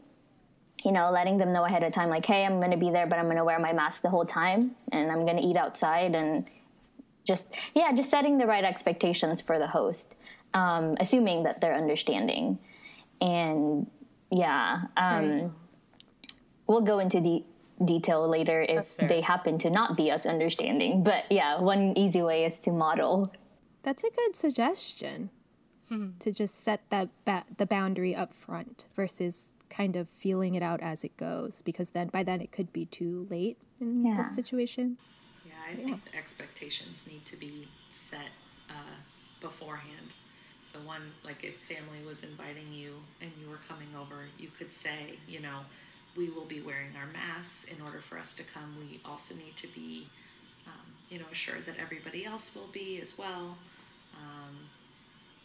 You 0.85 0.91
know, 0.91 1.11
letting 1.11 1.37
them 1.37 1.51
know 1.51 1.65
ahead 1.65 1.83
of 1.83 1.93
time, 1.93 2.09
like, 2.09 2.25
hey, 2.25 2.45
I'm 2.45 2.59
going 2.59 2.71
to 2.71 2.77
be 2.77 2.89
there, 2.89 3.05
but 3.05 3.19
I'm 3.19 3.25
going 3.25 3.37
to 3.37 3.43
wear 3.43 3.59
my 3.59 3.73
mask 3.73 4.01
the 4.01 4.09
whole 4.09 4.23
time, 4.23 4.75
and 4.93 5.11
I'm 5.11 5.25
going 5.25 5.35
to 5.35 5.43
eat 5.43 5.57
outside, 5.57 6.15
and 6.15 6.45
just 7.25 7.75
yeah, 7.75 7.91
just 7.91 8.09
setting 8.09 8.37
the 8.37 8.45
right 8.45 8.63
expectations 8.63 9.41
for 9.41 9.59
the 9.59 9.67
host 9.67 10.15
um, 10.53 10.95
assuming 10.99 11.43
that 11.43 11.61
they're 11.61 11.75
understanding. 11.75 12.59
And 13.21 13.89
yeah, 14.31 14.81
um, 14.97 15.41
right. 15.41 15.51
we'll 16.67 16.81
go 16.81 16.99
into 16.99 17.19
de- 17.21 17.45
detail 17.85 18.27
later 18.27 18.65
if 18.67 18.95
they 18.97 19.21
happen 19.21 19.57
to 19.59 19.69
not 19.69 19.97
be 19.97 20.11
as 20.11 20.25
understanding. 20.25 21.03
But 21.03 21.31
yeah, 21.31 21.59
one 21.59 21.97
easy 21.97 22.21
way 22.21 22.45
is 22.45 22.59
to 22.59 22.71
model. 22.71 23.31
That's 23.83 24.03
a 24.03 24.09
good 24.09 24.35
suggestion. 24.35 25.29
Hmm. 25.87 26.09
To 26.19 26.31
just 26.31 26.63
set 26.63 26.87
that 26.91 27.09
ba- 27.25 27.45
the 27.57 27.65
boundary 27.65 28.15
up 28.15 28.35
front 28.35 28.85
versus 28.95 29.53
kind 29.71 29.95
of 29.95 30.07
feeling 30.07 30.53
it 30.53 30.61
out 30.61 30.81
as 30.81 31.03
it 31.03 31.17
goes, 31.17 31.63
because 31.63 31.91
then 31.91 32.09
by 32.09 32.21
then 32.21 32.41
it 32.41 32.51
could 32.51 32.71
be 32.71 32.85
too 32.85 33.25
late 33.29 33.57
in 33.81 34.05
yeah. 34.05 34.17
this 34.17 34.35
situation. 34.35 34.97
Yeah, 35.45 35.53
I 35.67 35.71
yeah. 35.71 35.85
think 35.85 36.05
the 36.05 36.17
expectations 36.17 37.05
need 37.09 37.25
to 37.25 37.35
be 37.35 37.67
set 37.89 38.29
uh, 38.69 38.73
beforehand 39.41 40.13
so 40.71 40.79
one, 40.79 41.01
like 41.23 41.43
if 41.43 41.55
family 41.67 42.05
was 42.05 42.23
inviting 42.23 42.71
you 42.71 42.93
and 43.21 43.31
you 43.41 43.49
were 43.49 43.59
coming 43.67 43.87
over, 43.99 44.25
you 44.37 44.49
could 44.49 44.71
say, 44.71 45.17
you 45.27 45.39
know, 45.39 45.59
we 46.15 46.29
will 46.29 46.45
be 46.45 46.61
wearing 46.61 46.91
our 46.95 47.07
masks 47.11 47.65
in 47.65 47.81
order 47.81 47.99
for 47.99 48.17
us 48.17 48.35
to 48.35 48.43
come. 48.43 48.75
We 48.79 48.99
also 49.03 49.35
need 49.35 49.55
to 49.57 49.67
be, 49.67 50.07
um, 50.67 50.93
you 51.09 51.19
know, 51.19 51.25
assured 51.31 51.65
that 51.65 51.75
everybody 51.81 52.25
else 52.25 52.53
will 52.53 52.69
be 52.71 52.99
as 53.01 53.17
well. 53.17 53.57
Um, 54.15 54.57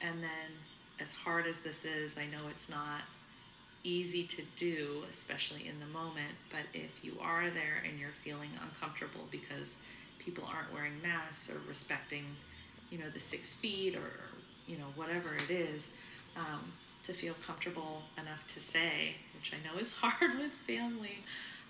and 0.00 0.22
then, 0.22 0.58
as 1.00 1.12
hard 1.12 1.46
as 1.46 1.60
this 1.60 1.84
is, 1.84 2.18
I 2.18 2.26
know 2.26 2.48
it's 2.50 2.68
not 2.68 3.00
easy 3.82 4.24
to 4.24 4.42
do, 4.56 5.02
especially 5.08 5.66
in 5.68 5.80
the 5.80 5.86
moment. 5.86 6.34
But 6.50 6.62
if 6.72 7.04
you 7.04 7.16
are 7.20 7.50
there 7.50 7.82
and 7.88 7.98
you're 7.98 8.10
feeling 8.22 8.50
uncomfortable 8.62 9.26
because 9.30 9.80
people 10.18 10.44
aren't 10.52 10.72
wearing 10.72 11.00
masks 11.02 11.50
or 11.50 11.56
respecting, 11.68 12.24
you 12.90 12.98
know, 12.98 13.10
the 13.10 13.20
six 13.20 13.54
feet 13.54 13.96
or, 13.96 14.10
you 14.66 14.76
know, 14.76 14.86
whatever 14.96 15.34
it 15.34 15.50
is, 15.50 15.92
um, 16.36 16.72
to 17.04 17.12
feel 17.12 17.34
comfortable 17.46 18.02
enough 18.18 18.46
to 18.54 18.60
say, 18.60 19.14
which 19.34 19.52
I 19.52 19.66
know 19.66 19.78
is 19.78 19.94
hard 20.00 20.38
with 20.38 20.52
family. 20.66 21.18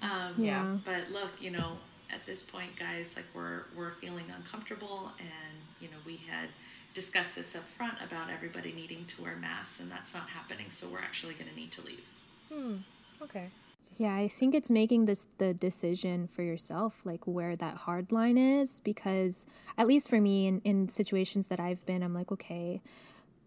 Um, 0.02 0.34
yeah. 0.38 0.76
But 0.84 1.10
look, 1.12 1.30
you 1.40 1.50
know, 1.50 1.78
at 2.12 2.24
this 2.26 2.42
point, 2.42 2.76
guys, 2.78 3.16
like 3.16 3.26
we're 3.34 3.62
we're 3.76 3.92
feeling 3.92 4.26
uncomfortable, 4.36 5.12
and 5.18 5.58
you 5.80 5.88
know, 5.88 5.98
we 6.06 6.16
had 6.28 6.48
discussed 6.94 7.34
this 7.34 7.56
up 7.56 7.64
front 7.64 7.94
about 8.04 8.30
everybody 8.30 8.72
needing 8.72 9.04
to 9.06 9.22
wear 9.22 9.36
masks, 9.36 9.80
and 9.80 9.90
that's 9.90 10.14
not 10.14 10.28
happening. 10.28 10.66
So 10.70 10.86
we're 10.86 10.98
actually 10.98 11.34
going 11.34 11.50
to 11.50 11.56
need 11.56 11.72
to 11.72 11.82
leave. 11.82 12.04
Hmm. 12.52 12.76
Okay. 13.22 13.50
Yeah, 13.96 14.14
I 14.14 14.26
think 14.26 14.54
it's 14.54 14.70
making 14.70 15.04
this 15.04 15.28
the 15.38 15.54
decision 15.54 16.26
for 16.26 16.42
yourself, 16.42 17.02
like 17.04 17.26
where 17.26 17.54
that 17.54 17.76
hard 17.76 18.10
line 18.10 18.36
is, 18.36 18.80
because 18.80 19.46
at 19.78 19.86
least 19.86 20.08
for 20.08 20.20
me, 20.20 20.48
in, 20.48 20.60
in 20.64 20.88
situations 20.88 21.46
that 21.48 21.60
I've 21.60 21.84
been, 21.86 22.02
I'm 22.02 22.12
like, 22.12 22.32
okay, 22.32 22.82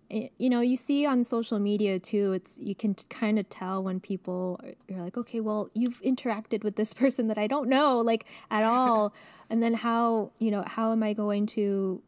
it, 0.09 0.31
you 0.37 0.49
know, 0.49 0.61
you 0.61 0.77
see 0.77 1.05
on 1.05 1.25
social 1.25 1.59
media 1.59 1.99
too, 1.99 2.31
it's 2.31 2.57
you 2.59 2.75
can 2.75 2.95
kind 3.09 3.37
of 3.37 3.49
tell 3.49 3.83
when 3.83 3.99
people 3.99 4.61
you're 4.87 5.01
like, 5.01 5.17
okay, 5.17 5.41
well, 5.41 5.69
you've 5.73 6.01
interacted 6.01 6.63
with 6.63 6.77
this 6.77 6.93
person 7.01 7.27
that 7.27 7.37
I 7.37 7.47
don't 7.47 7.67
know, 7.67 7.99
like 7.99 8.25
at 8.49 8.63
all, 8.63 9.13
and 9.49 9.61
then 9.61 9.73
how, 9.73 10.31
you 10.39 10.49
know, 10.51 10.63
how 10.65 10.93
am 10.93 11.03
I 11.03 11.11
going 11.13 11.45
to 11.47 12.01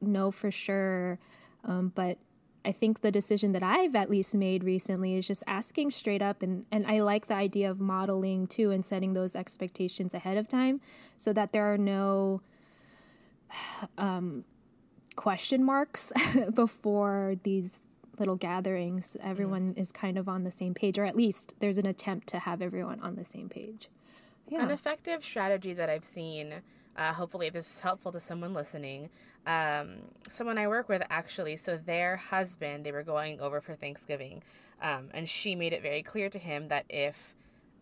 know 0.00 0.30
for 0.30 0.52
sure? 0.52 1.18
Um, 1.64 1.90
but 1.94 2.18
I 2.64 2.72
think 2.72 3.00
the 3.00 3.10
decision 3.10 3.52
that 3.52 3.62
I've 3.62 3.94
at 3.94 4.08
least 4.08 4.34
made 4.34 4.64
recently 4.64 5.14
is 5.14 5.26
just 5.26 5.44
asking 5.46 5.90
straight 5.90 6.22
up 6.22 6.42
and 6.42 6.64
and 6.72 6.86
I 6.86 7.00
like 7.00 7.26
the 7.26 7.34
idea 7.34 7.70
of 7.70 7.80
modeling 7.80 8.46
too 8.46 8.70
and 8.70 8.84
setting 8.84 9.12
those 9.12 9.36
expectations 9.36 10.14
ahead 10.14 10.38
of 10.38 10.48
time 10.48 10.80
so 11.18 11.32
that 11.32 11.52
there 11.52 11.72
are 11.72 11.78
no 11.78 12.40
um, 13.98 14.44
question 15.16 15.62
marks 15.64 16.12
before 16.54 17.34
these 17.42 17.82
little 18.18 18.36
gatherings 18.36 19.16
everyone 19.20 19.74
mm. 19.74 19.78
is 19.78 19.92
kind 19.92 20.16
of 20.16 20.28
on 20.28 20.44
the 20.44 20.50
same 20.50 20.72
page 20.72 20.98
or 20.98 21.04
at 21.04 21.16
least 21.16 21.54
there's 21.60 21.78
an 21.78 21.86
attempt 21.86 22.28
to 22.28 22.38
have 22.38 22.62
everyone 22.62 23.00
on 23.00 23.16
the 23.16 23.24
same 23.24 23.48
page. 23.48 23.88
Yeah. 24.48 24.62
An 24.62 24.70
effective 24.70 25.24
strategy 25.24 25.72
that 25.72 25.88
I've 25.88 26.04
seen 26.04 26.62
uh, 26.96 27.12
hopefully, 27.12 27.50
this 27.50 27.74
is 27.74 27.80
helpful 27.80 28.12
to 28.12 28.20
someone 28.20 28.54
listening. 28.54 29.10
Um, 29.46 29.96
someone 30.28 30.58
I 30.58 30.68
work 30.68 30.88
with 30.88 31.02
actually, 31.10 31.56
so 31.56 31.76
their 31.76 32.16
husband, 32.16 32.84
they 32.84 32.92
were 32.92 33.02
going 33.02 33.40
over 33.40 33.60
for 33.60 33.74
Thanksgiving, 33.74 34.42
um, 34.80 35.08
and 35.12 35.28
she 35.28 35.54
made 35.54 35.72
it 35.72 35.82
very 35.82 36.02
clear 36.02 36.28
to 36.30 36.38
him 36.38 36.68
that 36.68 36.84
if 36.88 37.34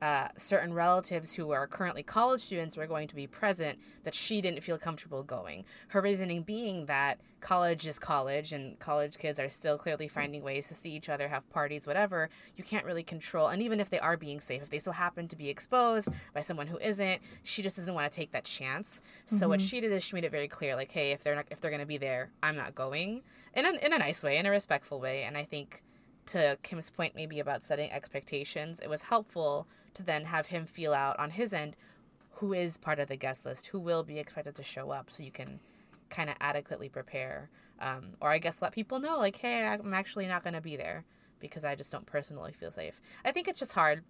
uh, 0.03 0.27
certain 0.37 0.75
relatives 0.75 1.35
who 1.35 1.53
are 1.53 1.69
currently 1.69 2.03
college 2.03 2.41
students 2.41 2.77
were 2.77 2.88
going 2.88 3.07
to 3.07 3.15
be 3.15 3.29
present 3.29 3.79
that 4.03 4.17
she 4.17 4.41
didn't 4.41 4.61
feel 4.61 4.77
comfortable 4.77 5.23
going. 5.23 5.65
Her 5.88 6.01
reasoning 6.01 6.43
being 6.43 6.87
that 6.87 7.21
college 7.41 7.87
is 7.87 8.01
college 8.01 8.53
and 8.53 8.77
college 8.81 9.17
kids 9.17 9.38
are 9.38 9.49
still 9.49 9.79
clearly 9.79 10.09
finding 10.09 10.43
ways 10.43 10.67
to 10.67 10.75
see 10.75 10.91
each 10.91 11.09
other, 11.09 11.29
have 11.29 11.49
parties, 11.51 11.87
whatever. 11.87 12.31
You 12.57 12.65
can't 12.65 12.85
really 12.85 13.05
control. 13.05 13.47
And 13.47 13.62
even 13.62 13.79
if 13.79 13.91
they 13.91 14.01
are 14.01 14.17
being 14.17 14.41
safe, 14.41 14.61
if 14.61 14.71
they 14.71 14.81
so 14.81 14.91
happen 14.91 15.29
to 15.29 15.37
be 15.37 15.49
exposed 15.49 16.09
by 16.35 16.41
someone 16.41 16.67
who 16.67 16.79
isn't, 16.79 17.23
she 17.45 17.62
just 17.62 17.77
doesn't 17.77 17.95
want 17.95 18.11
to 18.11 18.17
take 18.17 18.33
that 18.33 18.45
chance. 18.45 19.03
So 19.27 19.37
mm-hmm. 19.37 19.51
what 19.51 19.61
she 19.61 19.81
did 19.81 19.93
is 19.93 20.03
she 20.03 20.17
made 20.17 20.25
it 20.25 20.33
very 20.33 20.49
clear, 20.49 20.75
like, 20.75 20.91
hey, 20.91 21.12
if 21.12 21.23
they're 21.23 21.37
not, 21.37 21.47
if 21.53 21.61
they're 21.61 21.71
going 21.71 21.81
to 21.81 21.87
be 21.87 21.99
there, 21.99 22.31
I'm 22.43 22.57
not 22.57 22.75
going, 22.75 23.23
in 23.55 23.67
a, 23.67 23.71
in 23.71 23.93
a 23.93 23.99
nice 23.99 24.25
way, 24.25 24.37
in 24.37 24.47
a 24.47 24.51
respectful 24.51 24.99
way. 24.99 25.23
And 25.23 25.37
I 25.37 25.45
think 25.45 25.85
to 26.27 26.59
Kim's 26.65 26.91
point, 26.91 27.15
maybe 27.15 27.38
about 27.38 27.62
setting 27.62 27.93
expectations, 27.93 28.81
it 28.81 28.91
was 28.91 29.03
helpful 29.03 29.69
to 29.94 30.02
then 30.02 30.24
have 30.24 30.46
him 30.46 30.66
feel 30.66 30.94
out 30.94 31.18
on 31.18 31.31
his 31.31 31.52
end 31.52 31.76
who 32.37 32.52
is 32.52 32.76
part 32.76 32.98
of 32.98 33.09
the 33.09 33.16
guest 33.16 33.46
list, 33.46 33.68
who 33.68 33.78
will 33.78 34.02
be 34.02 34.18
expected 34.18 34.55
to 34.57 34.62
show 34.62 34.90
up, 34.90 35.11
so 35.11 35.22
you 35.22 35.31
can 35.31 35.61
kind 36.11 36.28
of 36.28 36.37
adequately 36.40 36.88
prepare. 36.88 37.50
Um, 37.78 38.14
or 38.20 38.31
I 38.31 38.38
guess 38.38 38.62
let 38.62 38.72
people 38.72 38.98
know, 39.00 39.18
like, 39.18 39.37
hey, 39.37 39.64
I'm 39.64 39.94
actually 39.94 40.26
not 40.26 40.42
going 40.42 40.55
to 40.55 40.61
be 40.61 40.76
there 40.76 41.05
because 41.40 41.64
I 41.64 41.74
just 41.74 41.92
don't 41.92 42.07
personally 42.07 42.52
feel 42.52 42.70
safe. 42.70 43.00
I 43.24 43.33
think 43.33 43.48
it's 43.48 43.59
just 43.59 43.72
hard 43.72 44.02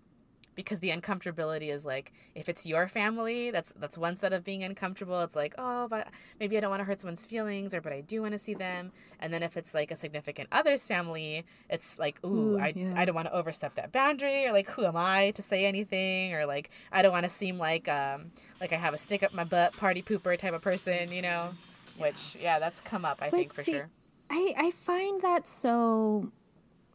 because 0.54 0.80
the 0.80 0.90
uncomfortability 0.90 1.72
is 1.72 1.84
like 1.84 2.12
if 2.34 2.48
it's 2.48 2.66
your 2.66 2.88
family 2.88 3.50
that's 3.50 3.72
that's 3.78 3.96
one 3.96 4.16
set 4.16 4.32
of 4.32 4.44
being 4.44 4.62
uncomfortable 4.62 5.20
it's 5.22 5.36
like 5.36 5.54
oh 5.58 5.88
but 5.88 6.08
maybe 6.40 6.56
i 6.56 6.60
don't 6.60 6.70
want 6.70 6.80
to 6.80 6.84
hurt 6.84 7.00
someone's 7.00 7.24
feelings 7.24 7.74
or 7.74 7.80
but 7.80 7.92
i 7.92 8.00
do 8.00 8.22
want 8.22 8.32
to 8.32 8.38
see 8.38 8.54
them. 8.54 8.92
And 9.20 9.32
then 9.32 9.42
if 9.42 9.56
it's 9.56 9.72
like 9.72 9.90
a 9.90 9.96
significant 9.96 10.48
other's 10.52 10.86
family 10.86 11.44
it's 11.70 11.98
like 11.98 12.18
ooh, 12.24 12.56
ooh 12.56 12.58
I, 12.58 12.72
yeah. 12.74 12.94
I 12.96 13.04
don't 13.04 13.14
want 13.14 13.28
to 13.28 13.34
overstep 13.34 13.74
that 13.76 13.92
boundary 13.92 14.46
or 14.46 14.52
like 14.52 14.68
who 14.68 14.84
am 14.84 14.96
i 14.96 15.30
to 15.32 15.42
say 15.42 15.64
anything? 15.66 16.34
or 16.34 16.46
like 16.46 16.70
i 16.90 17.02
don't 17.02 17.12
want 17.12 17.24
to 17.24 17.28
seem 17.28 17.58
like 17.58 17.88
um 17.88 18.32
like 18.60 18.72
i 18.72 18.76
have 18.76 18.94
a 18.94 18.98
stick 18.98 19.22
up 19.22 19.32
my 19.32 19.44
butt 19.44 19.76
party 19.76 20.02
pooper 20.02 20.36
type 20.38 20.54
of 20.54 20.62
person 20.62 21.12
you 21.12 21.22
know? 21.22 21.50
Which 21.98 22.36
yeah 22.40 22.58
that's 22.58 22.80
come 22.80 23.04
up 23.04 23.18
i 23.20 23.30
but 23.30 23.36
think 23.36 23.52
for 23.52 23.62
see, 23.62 23.72
sure. 23.72 23.88
I 24.30 24.54
i 24.56 24.70
find 24.70 25.20
that 25.22 25.46
so 25.46 26.30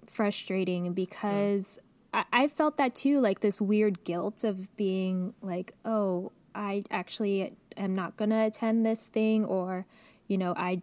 frustrating 0.09 0.93
because 0.93 1.79
I, 2.13 2.25
I 2.31 2.47
felt 2.47 2.77
that 2.77 2.95
too, 2.95 3.19
like 3.19 3.41
this 3.41 3.61
weird 3.61 4.03
guilt 4.03 4.43
of 4.43 4.75
being 4.77 5.33
like, 5.41 5.73
oh, 5.85 6.31
I 6.55 6.83
actually 6.89 7.53
am 7.75 7.95
not 7.95 8.17
going 8.17 8.31
to 8.31 8.45
attend 8.45 8.85
this 8.85 9.07
thing, 9.07 9.45
or, 9.45 9.85
you 10.27 10.37
know, 10.37 10.53
I 10.57 10.81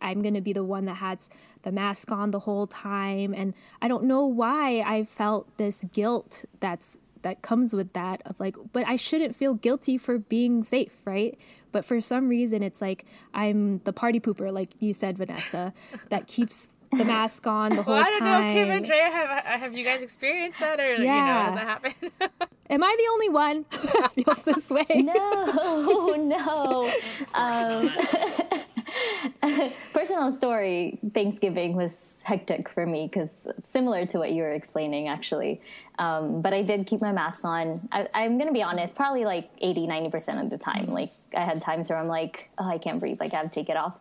I'm 0.00 0.22
going 0.22 0.34
to 0.34 0.40
be 0.40 0.52
the 0.52 0.64
one 0.64 0.84
that 0.84 0.94
has 0.96 1.30
the 1.62 1.72
mask 1.72 2.12
on 2.12 2.30
the 2.30 2.40
whole 2.40 2.66
time 2.66 3.34
and 3.34 3.54
I 3.82 3.88
don't 3.88 4.04
know 4.04 4.26
why 4.26 4.82
I 4.86 5.04
felt 5.04 5.56
this 5.56 5.84
guilt 5.92 6.44
that's 6.60 6.98
that 7.22 7.42
comes 7.42 7.72
with 7.72 7.92
that 7.94 8.22
of 8.26 8.38
like 8.38 8.56
but 8.72 8.86
I 8.86 8.96
shouldn't 8.96 9.34
feel 9.34 9.54
guilty 9.54 9.98
for 9.98 10.18
being 10.18 10.62
safe, 10.62 10.92
right? 11.04 11.38
But 11.72 11.84
for 11.84 12.00
some 12.00 12.28
reason 12.28 12.62
it's 12.62 12.80
like 12.80 13.04
I'm 13.32 13.78
the 13.78 13.92
party 13.92 14.20
pooper 14.20 14.52
like 14.52 14.70
you 14.78 14.92
said 14.92 15.18
Vanessa 15.18 15.72
that 16.10 16.26
keeps 16.26 16.68
the 16.98 17.04
mask 17.04 17.46
on 17.46 17.76
the 17.76 17.82
whole 17.82 17.94
well, 17.94 18.04
I 18.04 18.08
don't 18.10 18.20
time. 18.20 18.46
know, 18.46 18.52
Kim 18.54 18.70
and 18.70 18.84
Drea, 18.84 19.04
have 19.10 19.44
have 19.60 19.76
you 19.76 19.84
guys 19.84 20.02
experienced 20.02 20.60
that, 20.60 20.80
or 20.80 20.92
you 20.92 20.98
know, 20.98 21.04
Yeah. 21.04 21.44
has 21.44 21.54
that 21.54 21.66
happened? 21.66 21.94
Am 22.70 22.82
I 22.82 22.96
the 22.98 23.08
only 23.12 23.28
one 23.28 23.64
that 23.70 24.12
feels 24.14 24.42
this 24.42 24.70
way? 24.70 24.84
No, 25.02 26.14
no. 26.16 26.92
Um, 27.34 27.90
personal 29.92 30.32
story 30.32 30.98
Thanksgiving 31.10 31.76
was 31.76 32.18
hectic 32.22 32.68
for 32.68 32.86
me 32.86 33.06
because 33.10 33.28
similar 33.62 34.06
to 34.06 34.18
what 34.18 34.32
you 34.32 34.42
were 34.42 34.50
explaining, 34.52 35.08
actually. 35.08 35.60
Um, 35.98 36.40
but 36.42 36.52
I 36.54 36.62
did 36.62 36.86
keep 36.86 37.00
my 37.00 37.12
mask 37.12 37.44
on. 37.44 37.74
I, 37.92 38.08
I'm 38.14 38.36
going 38.38 38.48
to 38.48 38.52
be 38.54 38.62
honest, 38.62 38.96
probably 38.96 39.24
like 39.24 39.50
80, 39.60 39.86
90% 39.86 40.42
of 40.42 40.50
the 40.50 40.58
time. 40.58 40.86
Like, 40.86 41.10
I 41.36 41.40
had 41.44 41.60
times 41.62 41.88
where 41.88 41.98
I'm 41.98 42.08
like, 42.08 42.48
oh, 42.58 42.68
I 42.68 42.78
can't 42.78 42.98
breathe. 43.00 43.20
Like, 43.20 43.32
I 43.34 43.36
have 43.38 43.50
to 43.50 43.54
take 43.54 43.68
it 43.68 43.76
off. 43.76 43.98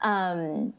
Um, 0.00 0.72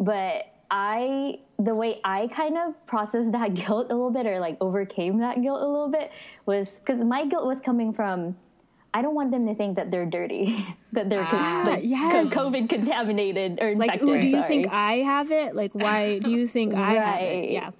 but 0.00 0.51
I, 0.74 1.38
the 1.58 1.74
way 1.74 2.00
I 2.02 2.28
kind 2.28 2.56
of 2.56 2.74
processed 2.86 3.30
that 3.32 3.52
guilt 3.60 3.86
a 3.90 3.94
little 3.94 4.10
bit 4.10 4.26
or 4.26 4.40
like 4.40 4.56
overcame 4.60 5.18
that 5.18 5.42
guilt 5.42 5.60
a 5.62 5.66
little 5.66 5.88
bit 5.90 6.10
was 6.46 6.66
because 6.70 6.98
my 7.04 7.26
guilt 7.26 7.46
was 7.46 7.60
coming 7.60 7.92
from, 7.92 8.36
I 8.94 9.02
don't 9.02 9.14
want 9.14 9.30
them 9.32 9.46
to 9.46 9.54
think 9.54 9.76
that 9.76 9.90
they're 9.90 10.06
dirty, 10.06 10.64
that 10.92 11.10
they're 11.10 11.24
co- 11.24 11.36
Ah, 11.38 11.64
like, 11.66 11.80
yes. 11.84 12.30
COVID 12.32 12.68
contaminated 12.70 13.58
or 13.60 13.74
Like, 13.76 13.92
infected. 14.00 14.08
ooh, 14.08 14.20
do 14.22 14.28
you 14.28 14.36
sorry. 14.38 14.48
think 14.48 14.66
I 14.72 14.92
have 14.96 15.30
it? 15.30 15.54
Like, 15.54 15.74
why 15.74 16.18
do 16.20 16.30
you 16.30 16.46
think 16.48 16.74
I 16.88 16.92
have 16.94 17.20
it? 17.20 17.34
Right. 17.36 17.50
Yeah. 17.50 17.70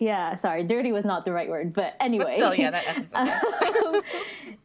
Yeah, 0.00 0.36
sorry, 0.40 0.64
dirty 0.64 0.90
was 0.90 1.04
not 1.04 1.24
the 1.24 1.32
right 1.32 1.48
word, 1.48 1.72
but 1.72 1.94
anyway. 2.00 2.24
but 2.24 2.34
still, 2.34 2.54
yeah, 2.54 2.70
that 2.72 2.84
essence. 2.88 3.14
Okay. 3.14 4.00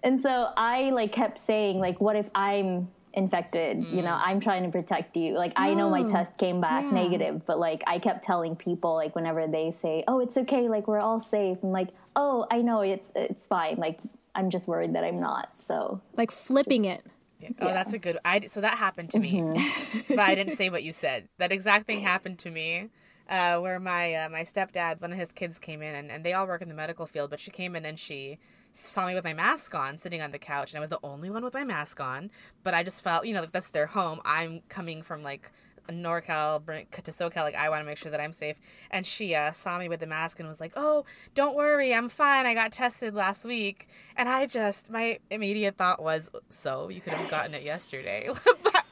and 0.03 0.19
so 0.21 0.49
I 0.57 0.89
like 0.89 1.11
kept 1.13 1.39
saying 1.39 1.79
like, 1.79 2.01
what 2.01 2.15
if 2.15 2.29
I'm 2.33 2.87
infected? 3.13 3.83
You 3.83 4.01
know, 4.01 4.17
I'm 4.17 4.39
trying 4.39 4.63
to 4.63 4.71
protect 4.71 5.15
you. 5.15 5.35
Like 5.35 5.53
I 5.55 5.73
know 5.73 5.89
my 5.89 6.03
test 6.03 6.37
came 6.39 6.61
back 6.61 6.83
yeah. 6.83 6.91
negative, 6.91 7.45
but 7.45 7.59
like 7.59 7.83
I 7.87 7.99
kept 7.99 8.23
telling 8.23 8.55
people 8.55 8.95
like 8.95 9.15
whenever 9.15 9.47
they 9.47 9.73
say, 9.81 10.03
"Oh, 10.07 10.19
it's 10.19 10.37
okay, 10.37 10.69
like 10.69 10.87
we're 10.87 10.99
all 10.99 11.19
safe," 11.19 11.57
I'm 11.63 11.71
like, 11.71 11.89
"Oh, 12.15 12.45
I 12.51 12.61
know 12.61 12.81
it's 12.81 13.09
it's 13.15 13.45
fine." 13.47 13.75
Like 13.77 13.99
I'm 14.35 14.49
just 14.49 14.67
worried 14.67 14.93
that 14.93 15.03
I'm 15.03 15.19
not. 15.19 15.55
So 15.55 16.01
Like 16.15 16.31
flipping 16.31 16.85
it. 16.85 17.03
Oh, 17.61 17.67
that's 17.67 17.93
a 17.93 17.99
good. 17.99 18.17
I 18.25 18.41
so 18.41 18.61
that 18.61 18.77
happened 18.77 19.09
to 19.09 19.19
me, 19.19 19.41
but 20.09 20.19
I 20.19 20.35
didn't 20.35 20.55
say 20.55 20.69
what 20.69 20.83
you 20.83 20.91
said. 20.91 21.27
That 21.37 21.51
exact 21.51 21.87
thing 21.87 22.01
happened 22.01 22.39
to 22.39 22.51
me, 22.51 22.87
uh, 23.29 23.59
where 23.59 23.79
my 23.79 24.13
uh, 24.13 24.29
my 24.29 24.41
stepdad, 24.41 25.01
one 25.01 25.13
of 25.13 25.17
his 25.17 25.31
kids 25.31 25.57
came 25.57 25.81
in, 25.81 25.95
and, 25.95 26.11
and 26.11 26.23
they 26.23 26.33
all 26.33 26.45
work 26.45 26.61
in 26.61 26.67
the 26.67 26.75
medical 26.75 27.07
field, 27.07 27.29
but 27.29 27.39
she 27.39 27.51
came 27.51 27.75
in 27.75 27.85
and 27.85 27.97
she 27.97 28.39
saw 28.79 29.07
me 29.07 29.15
with 29.15 29.23
my 29.23 29.33
mask 29.33 29.75
on, 29.75 29.97
sitting 29.97 30.21
on 30.21 30.31
the 30.31 30.39
couch, 30.39 30.71
and 30.71 30.77
I 30.77 30.81
was 30.81 30.89
the 30.89 30.99
only 31.03 31.29
one 31.29 31.43
with 31.43 31.53
my 31.53 31.63
mask 31.63 31.99
on. 31.99 32.31
But 32.63 32.73
I 32.73 32.83
just 32.83 33.03
felt, 33.03 33.25
you 33.25 33.33
know, 33.33 33.41
like 33.41 33.51
that's 33.51 33.69
their 33.69 33.87
home. 33.87 34.21
I'm 34.25 34.61
coming 34.69 35.01
from 35.01 35.23
like 35.23 35.51
NorCal 35.91 36.63
to 36.91 37.11
SoCal, 37.11 37.43
like 37.43 37.55
I 37.55 37.69
want 37.69 37.81
to 37.81 37.85
make 37.85 37.97
sure 37.97 38.11
that 38.11 38.19
I'm 38.19 38.33
safe. 38.33 38.57
And 38.91 39.05
she 39.05 39.35
uh, 39.35 39.51
saw 39.51 39.77
me 39.79 39.89
with 39.89 39.99
the 39.99 40.07
mask 40.07 40.39
and 40.39 40.47
was 40.47 40.59
like, 40.59 40.73
"Oh, 40.75 41.05
don't 41.35 41.55
worry, 41.55 41.93
I'm 41.93 42.09
fine. 42.09 42.45
I 42.45 42.53
got 42.53 42.71
tested 42.71 43.13
last 43.13 43.45
week." 43.45 43.87
And 44.15 44.29
I 44.29 44.45
just, 44.45 44.89
my 44.89 45.19
immediate 45.29 45.77
thought 45.77 46.01
was, 46.01 46.29
"So 46.49 46.89
you 46.89 47.01
could 47.01 47.13
have 47.13 47.29
gotten 47.29 47.53
it 47.53 47.63
yesterday." 47.63 48.29
but, 48.63 48.85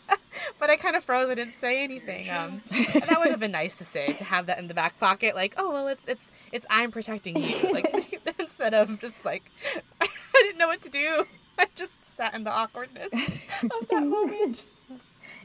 but 0.59 0.69
I 0.69 0.75
kind 0.75 0.95
of 0.95 1.03
froze. 1.03 1.29
I 1.29 1.35
didn't 1.35 1.53
say 1.53 1.83
anything. 1.83 2.29
Um, 2.29 2.61
and 2.71 3.03
that 3.03 3.19
would 3.19 3.29
have 3.29 3.39
been 3.39 3.51
nice 3.51 3.77
to 3.77 3.85
say 3.85 4.07
to 4.07 4.23
have 4.23 4.47
that 4.47 4.59
in 4.59 4.67
the 4.67 4.73
back 4.73 4.99
pocket, 4.99 5.35
like, 5.35 5.53
"Oh 5.57 5.71
well, 5.71 5.87
it's 5.87 6.07
it's 6.07 6.31
it's 6.51 6.65
I'm 6.69 6.91
protecting 6.91 7.37
you," 7.37 7.71
like 7.73 7.91
instead 8.47 8.73
of 8.73 8.99
just 8.99 9.25
like 9.25 9.51
I 10.01 10.07
didn't 10.33 10.57
know 10.57 10.67
what 10.67 10.81
to 10.81 10.89
do. 10.89 11.25
I 11.59 11.65
just 11.75 12.03
sat 12.03 12.33
in 12.33 12.43
the 12.43 12.51
awkwardness 12.51 13.11
of 13.13 13.87
that 13.89 14.03
moment. 14.05 14.65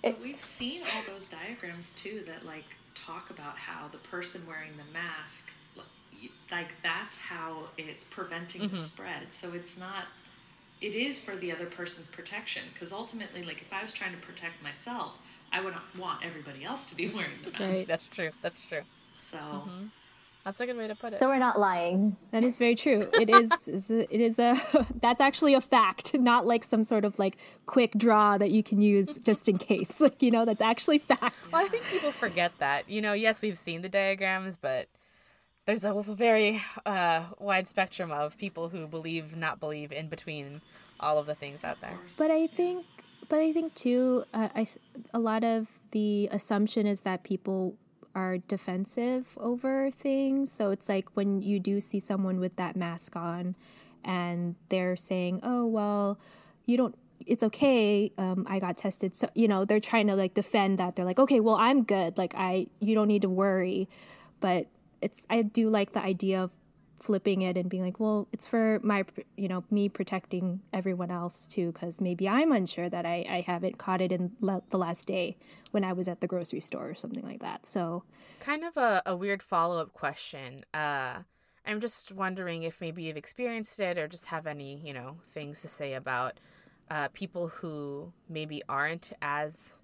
But 0.02 0.20
we've 0.22 0.40
seen 0.40 0.82
all 0.82 1.02
those 1.12 1.28
diagrams 1.28 1.92
too 1.92 2.22
that 2.26 2.44
like 2.46 2.76
talk 2.94 3.30
about 3.30 3.56
how 3.56 3.88
the 3.88 3.98
person 3.98 4.42
wearing 4.46 4.72
the 4.76 4.92
mask, 4.92 5.52
like 6.50 6.74
that's 6.82 7.20
how 7.20 7.64
it's 7.76 8.04
preventing 8.04 8.62
the 8.62 8.66
mm-hmm. 8.68 8.76
spread. 8.76 9.32
So 9.32 9.52
it's 9.52 9.78
not. 9.78 10.04
It 10.80 10.94
is 10.96 11.20
for 11.20 11.36
the 11.36 11.52
other 11.52 11.66
person's 11.66 12.08
protection 12.08 12.62
because 12.72 12.92
ultimately, 12.92 13.44
like 13.44 13.62
if 13.62 13.72
I 13.72 13.82
was 13.82 13.92
trying 13.92 14.12
to 14.12 14.18
protect 14.18 14.62
myself, 14.62 15.12
I 15.52 15.60
would 15.60 15.72
not 15.72 15.84
want 15.96 16.24
everybody 16.24 16.64
else 16.64 16.86
to 16.86 16.94
be 16.94 17.08
wearing 17.14 17.30
the 17.44 17.50
mask. 17.50 17.60
Right. 17.60 17.86
That's 17.86 18.06
true. 18.06 18.30
That's 18.42 18.64
true. 18.64 18.82
So 19.20 19.38
mm-hmm. 19.38 19.86
That's 20.44 20.60
a 20.60 20.66
good 20.66 20.76
way 20.76 20.88
to 20.88 20.94
put 20.96 21.12
it. 21.12 21.18
so 21.20 21.28
we're 21.28 21.38
not 21.38 21.58
lying. 21.60 22.16
That 22.32 22.42
is 22.42 22.58
very 22.58 22.74
true. 22.74 23.06
It 23.14 23.30
is. 23.30 23.50
is 23.68 23.90
a- 23.90 24.12
It 24.14 24.20
is 24.20 24.38
a. 24.40 24.56
That's 25.00 25.20
actually 25.20 25.54
a 25.54 25.60
fact, 25.60 26.14
not 26.14 26.46
like 26.46 26.64
some 26.64 26.82
sort 26.84 27.04
of 27.04 27.16
like 27.18 27.36
quick 27.66 27.92
draw 27.96 28.38
that 28.38 28.50
you 28.50 28.62
can 28.62 28.80
use 28.80 29.18
just 29.18 29.48
in 29.48 29.58
case. 29.58 30.00
Like 30.00 30.20
you 30.22 30.30
know, 30.32 30.44
that's 30.44 30.60
actually 30.62 30.98
facts. 30.98 31.52
Well, 31.52 31.64
I 31.64 31.68
think 31.68 31.84
people 31.84 32.10
forget 32.10 32.52
that. 32.58 32.88
You 32.90 33.00
know, 33.00 33.12
yes, 33.12 33.40
we've 33.40 33.56
seen 33.58 33.82
the 33.82 33.88
diagrams, 33.88 34.56
but 34.56 34.88
there's 35.64 35.84
a 35.84 35.92
very 36.02 36.60
uh, 36.84 37.22
wide 37.38 37.68
spectrum 37.68 38.10
of 38.10 38.36
people 38.36 38.68
who 38.68 38.88
believe, 38.88 39.36
not 39.36 39.60
believe, 39.60 39.92
in 39.92 40.08
between 40.08 40.60
all 40.98 41.18
of 41.18 41.26
the 41.26 41.36
things 41.36 41.62
out 41.62 41.80
there. 41.80 41.96
But 42.18 42.32
I 42.32 42.48
think, 42.48 42.84
but 43.28 43.38
I 43.38 43.52
think 43.52 43.74
too, 43.76 44.24
uh, 44.34 44.48
I 44.56 44.64
th- 44.64 44.78
a 45.14 45.20
lot 45.20 45.44
of 45.44 45.68
the 45.92 46.28
assumption 46.32 46.86
is 46.88 47.02
that 47.02 47.22
people 47.22 47.76
are 48.14 48.38
defensive 48.38 49.36
over 49.38 49.90
things. 49.90 50.50
So 50.52 50.70
it's 50.70 50.88
like 50.88 51.08
when 51.14 51.42
you 51.42 51.60
do 51.60 51.80
see 51.80 52.00
someone 52.00 52.40
with 52.40 52.56
that 52.56 52.76
mask 52.76 53.16
on, 53.16 53.56
and 54.04 54.56
they're 54.68 54.96
saying, 54.96 55.40
"Oh 55.42 55.66
well, 55.66 56.18
you 56.66 56.76
don't." 56.76 56.96
It's 57.24 57.44
okay. 57.44 58.10
Um, 58.18 58.46
I 58.48 58.58
got 58.58 58.76
tested, 58.76 59.14
so 59.14 59.28
you 59.34 59.48
know 59.48 59.64
they're 59.64 59.80
trying 59.80 60.08
to 60.08 60.16
like 60.16 60.34
defend 60.34 60.78
that. 60.78 60.96
They're 60.96 61.04
like, 61.04 61.18
"Okay, 61.20 61.40
well, 61.40 61.56
I'm 61.56 61.84
good. 61.84 62.18
Like 62.18 62.34
I, 62.36 62.66
you 62.80 62.94
don't 62.94 63.08
need 63.08 63.22
to 63.22 63.30
worry." 63.30 63.88
But 64.40 64.66
it's 65.00 65.26
I 65.30 65.42
do 65.42 65.68
like 65.70 65.92
the 65.92 66.02
idea 66.02 66.42
of 66.44 66.50
flipping 67.02 67.42
it 67.42 67.56
and 67.56 67.68
being 67.68 67.82
like, 67.82 67.98
well, 67.98 68.28
it's 68.32 68.46
for 68.46 68.78
my, 68.82 69.04
you 69.36 69.48
know, 69.48 69.64
me 69.70 69.88
protecting 69.88 70.60
everyone 70.72 71.10
else 71.10 71.46
too, 71.46 71.72
because 71.72 72.00
maybe 72.00 72.28
I'm 72.28 72.52
unsure 72.52 72.88
that 72.88 73.04
I, 73.04 73.26
I 73.28 73.40
haven't 73.40 73.76
caught 73.76 74.00
it 74.00 74.12
in 74.12 74.32
le- 74.40 74.62
the 74.70 74.78
last 74.78 75.08
day 75.08 75.36
when 75.72 75.84
I 75.84 75.92
was 75.92 76.06
at 76.06 76.20
the 76.20 76.28
grocery 76.28 76.60
store 76.60 76.88
or 76.88 76.94
something 76.94 77.24
like 77.24 77.40
that. 77.40 77.66
So, 77.66 78.04
Kind 78.40 78.64
of 78.64 78.76
a, 78.76 79.02
a 79.04 79.16
weird 79.16 79.42
follow 79.42 79.80
up 79.80 79.92
question. 79.92 80.64
Uh, 80.72 81.18
I'm 81.66 81.80
just 81.80 82.12
wondering 82.12 82.62
if 82.62 82.80
maybe 82.80 83.02
you've 83.04 83.16
experienced 83.16 83.78
it 83.80 83.98
or 83.98 84.06
just 84.08 84.26
have 84.26 84.46
any, 84.46 84.80
you 84.84 84.92
know, 84.92 85.16
things 85.26 85.60
to 85.62 85.68
say 85.68 85.94
about 85.94 86.38
uh, 86.90 87.08
people 87.08 87.48
who 87.48 88.12
maybe 88.28 88.62
aren't 88.68 89.12
as 89.22 89.74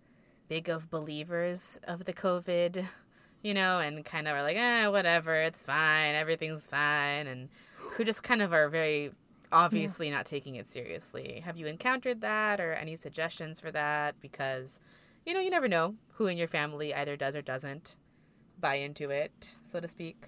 big 0.48 0.68
of 0.68 0.90
believers 0.90 1.78
of 1.85 2.04
the 2.04 2.12
COVID, 2.12 2.87
you 3.42 3.55
know, 3.55 3.81
and 3.81 4.05
kind 4.05 4.29
of 4.29 4.35
are 4.35 4.42
like, 4.42 4.57
eh, 4.57 4.87
whatever, 4.88 5.35
it's 5.35 5.64
fine, 5.64 6.14
everything's 6.14 6.66
fine, 6.66 7.27
and 7.27 7.48
who 7.77 8.05
just 8.05 8.22
kind 8.22 8.42
of 8.42 8.53
are 8.53 8.68
very 8.68 9.12
obviously 9.51 10.11
not 10.11 10.27
taking 10.27 10.57
it 10.57 10.66
seriously. 10.66 11.42
Have 11.44 11.57
you 11.57 11.66
encountered 11.66 12.20
that 12.20 12.61
or 12.61 12.72
any 12.72 12.96
suggestions 12.96 13.61
for 13.61 13.70
that? 13.70 14.20
Because, 14.20 14.81
you 15.24 15.35
know, 15.35 15.40
you 15.40 15.51
never 15.51 15.68
know 15.68 15.94
who 16.14 16.27
in 16.27 16.37
your 16.37 16.48
family 16.48 16.92
either 16.94 17.16
does 17.16 17.35
or 17.35 17.42
doesn't 17.42 17.96
buy 18.61 18.74
into 18.77 19.11
it, 19.11 19.57
so 19.62 19.81
to 19.81 19.88
speak. 19.88 20.27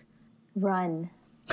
Run. 0.55 1.11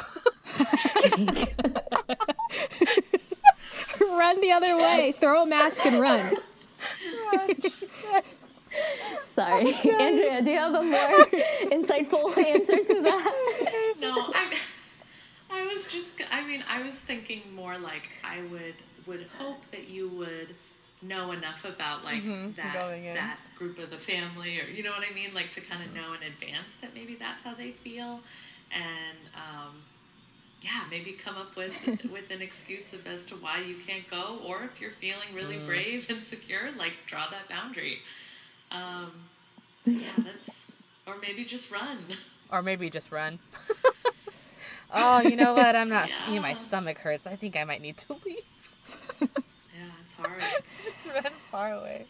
run 4.01 4.41
the 4.41 4.51
other 4.51 4.75
way, 4.77 5.13
throw 5.17 5.43
a 5.43 5.45
mask 5.45 5.85
and 5.85 5.99
run. 5.99 6.35
Sorry, 9.47 9.73
Andrea. 9.99 10.41
Do 10.41 10.51
you 10.51 10.57
have 10.57 10.73
a 10.73 10.83
more 10.83 11.25
insightful 11.71 12.37
answer 12.37 12.77
to 12.77 13.01
that? 13.01 13.93
no, 14.01 14.33
I, 14.33 14.57
I 15.49 15.65
was 15.67 15.91
just. 15.91 16.21
I 16.31 16.45
mean, 16.45 16.63
I 16.69 16.81
was 16.81 16.99
thinking 16.99 17.41
more 17.55 17.77
like 17.77 18.09
I 18.23 18.41
would 18.51 18.75
would 19.05 19.25
hope 19.39 19.65
that 19.71 19.87
you 19.89 20.09
would 20.09 20.49
know 21.01 21.31
enough 21.31 21.63
about 21.63 22.03
like 22.03 22.25
that 22.55 22.73
going 22.73 23.05
in. 23.05 23.15
that 23.15 23.39
group 23.57 23.79
of 23.79 23.89
the 23.89 23.97
family, 23.97 24.59
or 24.59 24.65
you 24.65 24.83
know 24.83 24.91
what 24.91 25.03
I 25.09 25.13
mean, 25.13 25.33
like 25.33 25.51
to 25.51 25.61
kind 25.61 25.83
of 25.83 25.93
know 25.93 26.13
in 26.13 26.23
advance 26.23 26.75
that 26.81 26.93
maybe 26.93 27.15
that's 27.15 27.43
how 27.43 27.53
they 27.53 27.71
feel, 27.71 28.19
and 28.71 29.17
um, 29.35 29.75
yeah, 30.61 30.83
maybe 30.91 31.13
come 31.13 31.37
up 31.37 31.55
with 31.55 31.73
with 32.11 32.31
an 32.31 32.41
excuse 32.41 32.93
of 32.93 33.07
as 33.07 33.25
to 33.27 33.35
why 33.35 33.61
you 33.61 33.75
can't 33.85 34.09
go, 34.09 34.39
or 34.45 34.63
if 34.63 34.81
you're 34.81 34.91
feeling 34.99 35.33
really 35.33 35.57
brave 35.59 36.09
and 36.09 36.21
secure, 36.21 36.71
like 36.77 36.97
draw 37.05 37.27
that 37.29 37.47
boundary. 37.47 37.99
Um, 38.71 39.11
yeah, 39.87 40.07
that's 40.17 40.71
or 41.07 41.15
maybe 41.21 41.45
just 41.45 41.71
run. 41.71 41.97
Or 42.49 42.61
maybe 42.61 42.89
just 42.89 43.11
run. 43.11 43.39
oh, 44.93 45.19
you 45.19 45.35
know 45.35 45.53
what? 45.53 45.75
I'm 45.75 45.89
not. 45.89 46.09
You 46.29 46.35
know, 46.35 46.43
my 46.43 46.53
stomach 46.53 46.97
hurts. 46.97 47.27
I 47.27 47.33
think 47.33 47.57
I 47.57 47.65
might 47.65 47.81
need 47.81 47.97
to 47.97 48.15
leave. 48.25 48.39
Yeah, 49.75 49.83
it's 50.05 50.15
hard. 50.15 50.41
Just 50.81 51.09
run 51.09 51.33
far 51.51 51.73
away. 51.73 52.05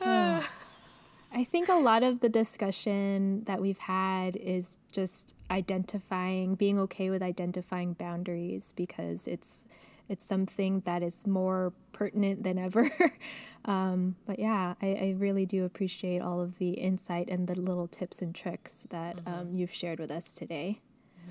I 0.00 1.44
think 1.44 1.68
a 1.68 1.74
lot 1.74 2.02
of 2.02 2.20
the 2.20 2.30
discussion 2.30 3.42
that 3.44 3.60
we've 3.60 3.76
had 3.76 4.36
is 4.36 4.78
just 4.90 5.34
identifying, 5.50 6.54
being 6.54 6.78
okay 6.78 7.10
with 7.10 7.22
identifying 7.22 7.92
boundaries 7.92 8.72
because 8.74 9.26
it's 9.26 9.66
it's 10.08 10.24
something 10.24 10.80
that 10.80 11.02
is 11.02 11.26
more 11.26 11.72
pertinent 11.92 12.42
than 12.42 12.58
ever. 12.58 12.90
um, 13.64 14.16
but 14.26 14.38
yeah, 14.38 14.74
I, 14.82 14.86
I, 14.86 15.14
really 15.16 15.46
do 15.46 15.64
appreciate 15.64 16.20
all 16.20 16.40
of 16.40 16.58
the 16.58 16.70
insight 16.70 17.28
and 17.30 17.46
the 17.46 17.58
little 17.58 17.88
tips 17.88 18.20
and 18.20 18.34
tricks 18.34 18.86
that 18.90 19.16
mm-hmm. 19.16 19.34
um, 19.34 19.52
you've 19.52 19.72
shared 19.72 20.00
with 20.00 20.10
us 20.10 20.32
today. 20.32 20.80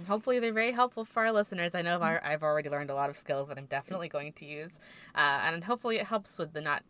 Hopefully, 0.08 0.40
they're 0.40 0.52
very 0.52 0.72
helpful 0.72 1.06
for 1.06 1.24
our 1.24 1.32
listeners. 1.32 1.76
I 1.76 1.84
know 1.84 2.02
I've 2.02 2.42
already 2.42 2.70
learned 2.70 2.90
a 2.90 2.96
lot 2.96 3.12
of 3.12 3.18
skills 3.18 3.48
that 3.50 3.60
I'm 3.60 3.68
definitely 3.68 4.10
going 4.10 4.34
to 4.34 4.46
use. 4.46 4.80
Uh, 5.14 5.42
and 5.44 5.64
hopefully, 5.64 5.98
it 5.98 6.08
helps 6.08 6.40
with 6.40 6.54
the 6.54 6.62
not 6.62 6.84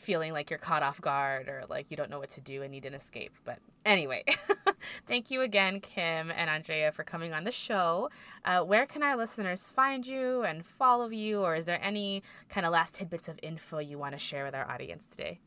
feeling 0.00 0.32
like 0.32 0.50
you're 0.50 0.58
caught 0.58 0.82
off 0.82 1.00
guard 1.00 1.48
or 1.48 1.64
like 1.68 1.90
you 1.90 1.96
don't 1.96 2.10
know 2.10 2.18
what 2.18 2.30
to 2.30 2.40
do 2.40 2.62
and 2.62 2.72
need 2.72 2.84
an 2.84 2.94
escape. 2.94 3.32
But 3.44 3.58
anyway, 3.84 4.24
thank 5.06 5.30
you 5.30 5.42
again, 5.42 5.80
Kim 5.80 6.30
and 6.30 6.50
Andrea, 6.50 6.92
for 6.92 7.04
coming 7.04 7.32
on 7.32 7.44
the 7.44 7.52
show. 7.52 8.10
Uh, 8.44 8.62
where 8.62 8.86
can 8.86 9.02
our 9.02 9.16
listeners 9.16 9.70
find 9.70 10.06
you 10.06 10.42
and 10.42 10.64
follow 10.64 11.08
you? 11.08 11.40
Or 11.40 11.54
is 11.54 11.66
there 11.66 11.78
any 11.82 12.22
kind 12.48 12.66
of 12.66 12.72
last 12.72 12.94
tidbits 12.94 13.28
of 13.28 13.38
info 13.42 13.78
you 13.78 13.98
want 13.98 14.12
to 14.12 14.18
share 14.18 14.44
with 14.44 14.54
our 14.54 14.68
audience 14.68 15.06
today? 15.06 15.38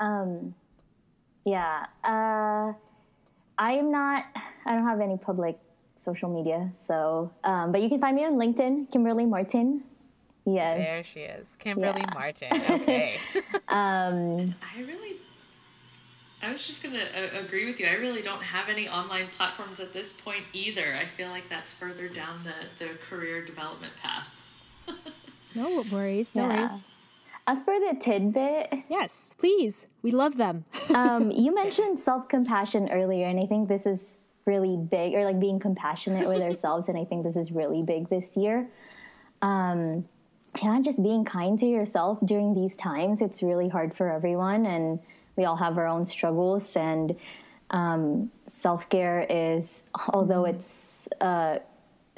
Um, 0.00 0.54
yeah. 1.44 1.86
Uh, 2.02 2.72
I 3.56 3.72
am 3.72 3.90
not, 3.90 4.24
I 4.66 4.74
don't 4.74 4.86
have 4.86 5.00
any 5.00 5.16
public 5.16 5.58
social 6.04 6.28
media. 6.28 6.70
So, 6.86 7.32
um, 7.44 7.72
but 7.72 7.80
you 7.80 7.88
can 7.88 8.00
find 8.00 8.16
me 8.16 8.24
on 8.24 8.34
LinkedIn, 8.34 8.90
Kimberly 8.90 9.26
Martin. 9.26 9.84
Yes. 10.46 10.78
There 10.78 11.04
she 11.04 11.20
is, 11.20 11.56
Kimberly 11.56 12.00
yeah. 12.00 12.14
Martin. 12.14 12.48
Okay. 12.82 13.16
um, 13.68 14.54
I 14.62 14.80
really, 14.80 15.16
I 16.42 16.50
was 16.50 16.66
just 16.66 16.82
gonna 16.82 16.98
uh, 16.98 17.38
agree 17.38 17.66
with 17.66 17.80
you. 17.80 17.86
I 17.86 17.94
really 17.94 18.20
don't 18.20 18.42
have 18.42 18.68
any 18.68 18.88
online 18.88 19.28
platforms 19.28 19.80
at 19.80 19.92
this 19.92 20.12
point 20.12 20.44
either. 20.52 20.96
I 20.96 21.06
feel 21.06 21.28
like 21.28 21.48
that's 21.48 21.72
further 21.72 22.08
down 22.08 22.44
the 22.44 22.84
the 22.84 22.92
career 23.08 23.44
development 23.44 23.94
path. 24.02 24.30
no 25.54 25.84
worries. 25.90 26.34
No 26.34 26.48
yeah. 26.48 26.66
worries. 26.68 26.82
As 27.46 27.62
for 27.62 27.78
the 27.78 27.98
tidbit, 28.00 28.72
yes, 28.88 29.34
please, 29.38 29.86
we 30.00 30.12
love 30.12 30.38
them. 30.38 30.64
um, 30.94 31.30
you 31.30 31.54
mentioned 31.54 31.98
self 31.98 32.28
compassion 32.28 32.88
earlier, 32.90 33.26
and 33.26 33.38
I 33.38 33.46
think 33.46 33.68
this 33.68 33.86
is 33.86 34.16
really 34.46 34.76
big, 34.76 35.14
or 35.14 35.24
like 35.24 35.40
being 35.40 35.58
compassionate 35.58 36.28
with 36.28 36.42
ourselves. 36.42 36.88
And 36.88 36.98
I 36.98 37.04
think 37.04 37.24
this 37.24 37.36
is 37.36 37.50
really 37.50 37.82
big 37.82 38.08
this 38.08 38.36
year. 38.36 38.68
Um, 39.42 40.06
yeah, 40.62 40.80
just 40.82 41.02
being 41.02 41.24
kind 41.24 41.58
to 41.60 41.66
yourself 41.66 42.18
during 42.24 42.54
these 42.54 42.76
times. 42.76 43.20
It's 43.20 43.42
really 43.42 43.68
hard 43.68 43.96
for 43.96 44.10
everyone, 44.10 44.66
and 44.66 44.98
we 45.36 45.44
all 45.44 45.56
have 45.56 45.78
our 45.78 45.86
own 45.86 46.04
struggles. 46.04 46.76
And 46.76 47.16
um, 47.70 48.30
self 48.46 48.88
care 48.88 49.26
is, 49.28 49.68
although 50.08 50.44
mm-hmm. 50.44 50.56
it's 50.56 51.08
uh, 51.20 51.58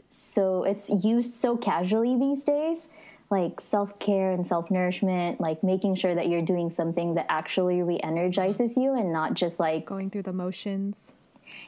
so 0.09 0.63
it's 0.65 0.89
used 0.91 1.35
so 1.35 1.57
casually 1.57 2.17
these 2.19 2.45
days, 2.45 2.89
like 3.31 3.61
self 3.61 3.99
care 3.99 4.33
and 4.33 4.47
self 4.47 4.71
nourishment, 4.71 5.41
like 5.41 5.63
making 5.63 5.97
sure 5.97 6.15
that 6.15 6.29
you're 6.29 6.43
doing 6.43 6.71
something 6.71 7.15
that 7.15 7.27
actually 7.29 7.83
re 7.83 7.99
energizes 8.03 8.77
you 8.77 8.95
and 8.95 9.13
not 9.13 9.35
just 9.35 9.59
like 9.59 9.85
going 9.87 10.11
through 10.11 10.23
the 10.23 10.33
motions. 10.33 11.15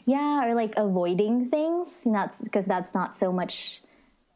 Yeah, 0.04 0.44
or 0.46 0.54
like 0.54 0.74
avoiding 0.76 1.48
things, 1.48 1.88
not 2.04 2.35
because 2.42 2.66
that's 2.66 2.94
not 2.94 3.16
so 3.16 3.33
much 3.33 3.81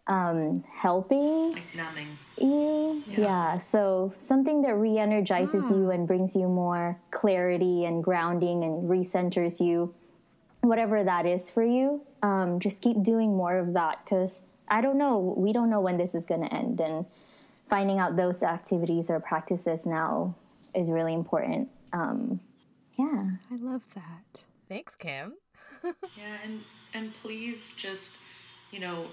um, 0.07 0.65
helping. 0.73 1.53
Like 1.53 1.75
numbing. 1.75 2.19
You. 2.38 3.03
Yeah. 3.07 3.21
yeah. 3.21 3.59
So 3.59 4.12
something 4.17 4.62
that 4.62 4.75
re 4.75 4.99
energizes 4.99 5.65
you 5.71 5.87
ah. 5.88 5.91
and 5.91 6.07
brings 6.07 6.35
you 6.35 6.49
more 6.49 6.99
clarity 7.11 7.85
and 7.85 8.03
grounding 8.03 8.65
and 8.65 8.88
recenters 8.88 9.61
you, 9.61 9.95
whatever 10.62 11.05
that 11.05 11.27
is 11.27 11.51
for 11.51 11.65
you. 11.65 12.03
Um, 12.23 12.61
just 12.61 12.81
keep 12.81 13.03
doing 13.03 13.37
more 13.37 13.59
of 13.59 13.75
that 13.75 14.01
because 14.05 14.41
I 14.69 14.81
don't 14.81 14.99
know. 14.99 15.35
We 15.37 15.53
don't 15.53 15.71
know 15.71 15.81
when 15.81 15.99
this 15.99 16.15
is 16.15 16.25
going 16.25 16.43
to 16.43 16.55
end. 16.55 16.81
And 16.81 17.07
finding 17.69 17.99
out 17.99 18.17
those 18.17 18.43
activities 18.43 19.11
or 19.11 19.21
practices 19.21 19.87
now 19.87 20.35
is 20.75 20.91
really 20.91 21.15
important. 21.15 21.69
Um, 21.93 22.41
yeah. 22.99 23.31
I 23.51 23.57
love 23.57 23.83
that. 23.95 24.43
Thanks, 24.69 24.95
Kim. 24.95 25.35
yeah, 25.85 26.38
and 26.45 26.61
and 26.95 27.15
please 27.23 27.75
just, 27.77 28.19
you 28.73 28.81
know, 28.81 29.07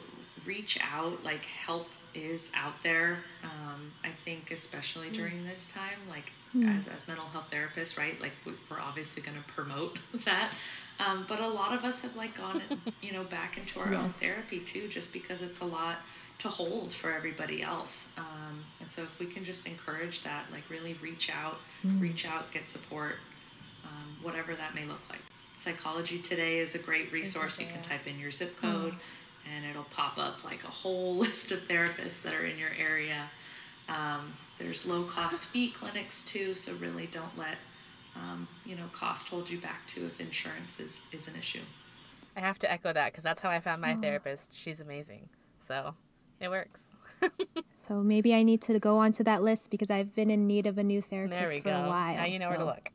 reach 0.46 0.80
out. 0.82 1.24
Like 1.24 1.46
help 1.46 1.88
is 2.16 2.52
out 2.56 2.82
there. 2.82 3.20
Um, 3.44 3.92
I 4.04 4.10
think 4.26 4.52
especially 4.52 5.10
mm. 5.10 5.14
during 5.14 5.46
this 5.46 5.72
time, 5.72 6.00
like 6.10 6.32
mm. 6.56 6.78
as 6.78 6.88
as 6.88 7.08
mental 7.08 7.28
health 7.28 7.52
therapists, 7.52 7.98
right? 7.98 8.20
Like 8.20 8.34
we're 8.46 8.80
obviously 8.80 9.22
going 9.22 9.38
to 9.38 9.54
promote 9.54 10.00
that. 10.26 10.54
Um, 11.00 11.26
but 11.30 11.40
a 11.40 11.48
lot 11.48 11.74
of 11.74 11.86
us 11.86 12.02
have 12.02 12.16
like 12.16 12.38
gone, 12.38 12.62
you 13.02 13.14
know, 13.14 13.24
back 13.24 13.58
into 13.58 13.80
our 13.80 13.92
yes. 13.92 14.02
own 14.02 14.10
therapy 14.10 14.60
too, 14.60 14.88
just 14.88 15.14
because 15.14 15.42
it's 15.42 15.62
a 15.62 15.66
lot 15.66 15.98
to 16.40 16.48
hold 16.48 16.94
for 16.94 17.12
everybody 17.12 17.62
else. 17.62 18.12
Um, 18.18 18.64
and 18.80 18.90
so 18.90 19.04
if 19.04 19.20
we 19.20 19.26
can 19.26 19.44
just 19.44 19.68
encourage 19.68 20.24
that, 20.24 20.46
like 20.52 20.64
really 20.70 20.96
reach 21.02 21.30
out, 21.30 21.58
mm. 21.86 22.02
reach 22.02 22.28
out, 22.28 22.52
get 22.52 22.68
support, 22.68 23.16
um, 23.84 24.18
whatever 24.22 24.56
that 24.56 24.74
may 24.76 24.86
look 24.86 25.02
like. 25.10 25.20
Psychology 25.56 26.20
Today 26.20 26.60
is 26.60 26.76
a 26.76 26.80
great 26.80 27.12
resource. 27.12 27.60
You 27.60 27.66
can 27.66 27.82
type 27.82 28.08
in 28.08 28.18
your 28.18 28.32
zip 28.32 28.58
hmm. 28.60 28.66
code 28.66 28.94
mm. 28.94 29.00
And 29.56 29.66
it'll 29.66 29.84
pop 29.86 30.18
up 30.18 30.44
like 30.44 30.64
a 30.64 30.72
whole 30.72 31.16
list 31.24 31.52
of 31.52 31.68
therapists 31.68 32.22
that 32.24 32.34
are 32.34 32.46
in 32.46 32.58
your 32.58 32.72
area. 32.78 33.30
Um, 33.88 34.34
there's 34.58 34.86
low 34.86 35.04
cost 35.04 35.46
fee 35.46 35.72
clinics 35.72 36.24
too, 36.24 36.54
so 36.54 36.74
really 36.76 37.08
don't 37.08 37.38
let 37.38 37.58
um, 38.16 38.48
you 38.66 38.76
know 38.76 38.86
cost 38.92 39.28
hold 39.28 39.50
you 39.50 39.60
back 39.60 39.88
too 39.88 40.06
if 40.06 40.20
insurance 40.20 40.80
is, 40.80 41.04
is 41.12 41.28
an 41.28 41.36
issue. 41.38 41.62
I 42.36 42.42
have 42.42 42.60
to 42.60 42.72
echo 42.72 42.94
that 42.94 43.12
because 43.12 43.24
that's 43.24 43.42
how 43.42 43.50
I 43.50 43.60
found 43.60 43.82
my 43.82 43.96
oh. 43.96 44.02
therapist. 44.02 44.56
She's 44.56 44.80
amazing. 44.82 45.30
So 45.60 45.96
it 46.40 46.50
works. 46.50 46.82
so 47.74 47.96
maybe 47.96 48.34
I 48.34 48.44
need 48.44 48.62
to 48.64 48.80
go 48.80 48.98
onto 48.98 49.24
that 49.24 49.44
list 49.44 49.72
because 49.72 49.92
I've 49.92 50.16
been 50.16 50.30
in 50.30 50.48
need 50.48 50.68
of 50.68 50.78
a 50.78 50.84
new 50.84 51.02
therapist 51.02 51.58
for 51.58 51.64
go. 51.64 51.72
a 51.72 51.88
while. 51.88 52.16
Now 52.16 52.26
you 52.26 52.40
know 52.40 52.46
so. 52.46 52.50
where 52.50 52.60
to 52.60 52.66
look. 52.66 52.92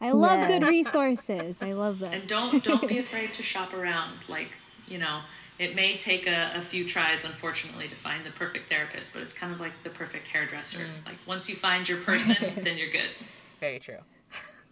I 0.00 0.10
love 0.10 0.40
yeah. 0.40 0.58
good 0.58 0.66
resources. 0.66 1.62
I 1.62 1.72
love 1.72 1.98
that. 2.00 2.12
And 2.12 2.26
don't 2.26 2.62
don't 2.64 2.88
be 2.88 2.98
afraid 2.98 3.32
to 3.34 3.42
shop 3.42 3.72
around. 3.72 4.28
Like 4.28 4.50
you 4.92 4.98
know, 4.98 5.20
it 5.58 5.74
may 5.74 5.96
take 5.96 6.26
a, 6.26 6.52
a, 6.54 6.60
few 6.60 6.86
tries, 6.86 7.24
unfortunately, 7.24 7.88
to 7.88 7.96
find 7.96 8.24
the 8.24 8.30
perfect 8.30 8.68
therapist, 8.68 9.14
but 9.14 9.22
it's 9.22 9.32
kind 9.32 9.52
of 9.52 9.60
like 9.60 9.72
the 9.84 9.90
perfect 9.90 10.28
hairdresser. 10.28 10.80
Mm. 10.80 11.06
Like 11.06 11.16
once 11.26 11.48
you 11.48 11.56
find 11.56 11.88
your 11.88 11.98
person, 11.98 12.36
then 12.62 12.76
you're 12.76 12.90
good. 12.90 13.10
Very 13.58 13.78
true. 13.78 13.98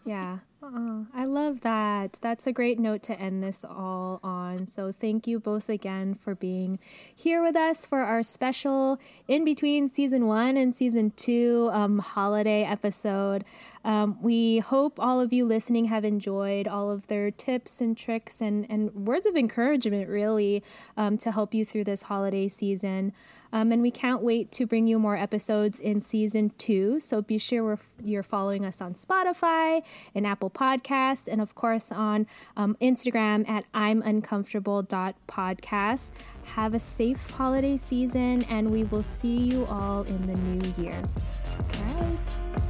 Yeah. 0.05 0.39
Oh, 0.63 1.07
I 1.15 1.25
love 1.25 1.63
that. 1.63 2.19
That's 2.21 2.47
a 2.47 2.53
great 2.53 2.79
note 2.79 3.03
to 3.05 3.19
end 3.19 3.43
this 3.43 3.65
all 3.65 4.21
on. 4.23 4.67
So, 4.67 4.93
thank 4.93 5.27
you 5.27 5.41
both 5.41 5.71
again 5.71 6.15
for 6.15 6.35
being 6.35 6.79
here 7.15 7.43
with 7.43 7.57
us 7.57 7.87
for 7.87 8.01
our 8.01 8.23
special 8.23 8.99
in 9.27 9.43
between 9.43 9.89
season 9.89 10.27
one 10.27 10.59
and 10.59 10.75
season 10.75 11.13
two 11.17 11.71
um, 11.73 11.99
holiday 12.01 12.63
episode. 12.63 13.43
Um, 13.85 14.19
we 14.21 14.59
hope 14.59 15.01
all 15.01 15.21
of 15.21 15.33
you 15.33 15.47
listening 15.47 15.87
have 15.87 16.05
enjoyed 16.05 16.69
all 16.69 16.91
of 16.91 17.07
their 17.07 17.31
tips 17.31 17.81
and 17.81 17.97
tricks 17.97 18.43
and, 18.43 18.67
and 18.69 18.95
words 18.95 19.25
of 19.25 19.37
encouragement, 19.37 20.11
really, 20.11 20.63
um, 20.99 21.17
to 21.19 21.33
help 21.33 21.55
you 21.55 21.65
through 21.65 21.85
this 21.85 22.03
holiday 22.03 22.49
season. 22.49 23.15
Um, 23.53 23.73
and 23.73 23.83
we 23.83 23.91
can't 23.91 24.23
wait 24.23 24.53
to 24.53 24.67
bring 24.67 24.87
you 24.87 24.99
more 24.99 25.17
episodes 25.17 25.81
in 25.81 26.01
season 26.01 26.53
two. 26.59 27.01
So 27.01 27.23
be 27.23 27.39
sure 27.39 27.79
you're 28.03 28.23
following 28.23 28.65
us 28.65 28.81
on 28.81 28.95
Spotify 28.95 29.83
and 30.15 30.27
Apple 30.27 30.50
Podcast, 30.51 31.29
and 31.29 31.41
of 31.41 31.55
course 31.55 31.93
on 31.93 32.27
um, 32.57 32.77
Instagram 32.81 33.49
at 33.49 33.65
I'm 33.73 34.03
uncomfortable.podcast. 34.03 36.11
Have 36.55 36.75
a 36.75 36.79
safe 36.79 37.31
holiday 37.31 37.77
season, 37.77 38.45
and 38.51 38.71
we 38.71 38.85
will 38.85 39.03
see 39.03 39.39
you 39.39 39.65
all 39.67 40.03
in 40.03 40.27
the 40.27 40.35
new 40.35 40.83
year. 40.83 41.03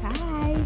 Bye. 0.02 0.64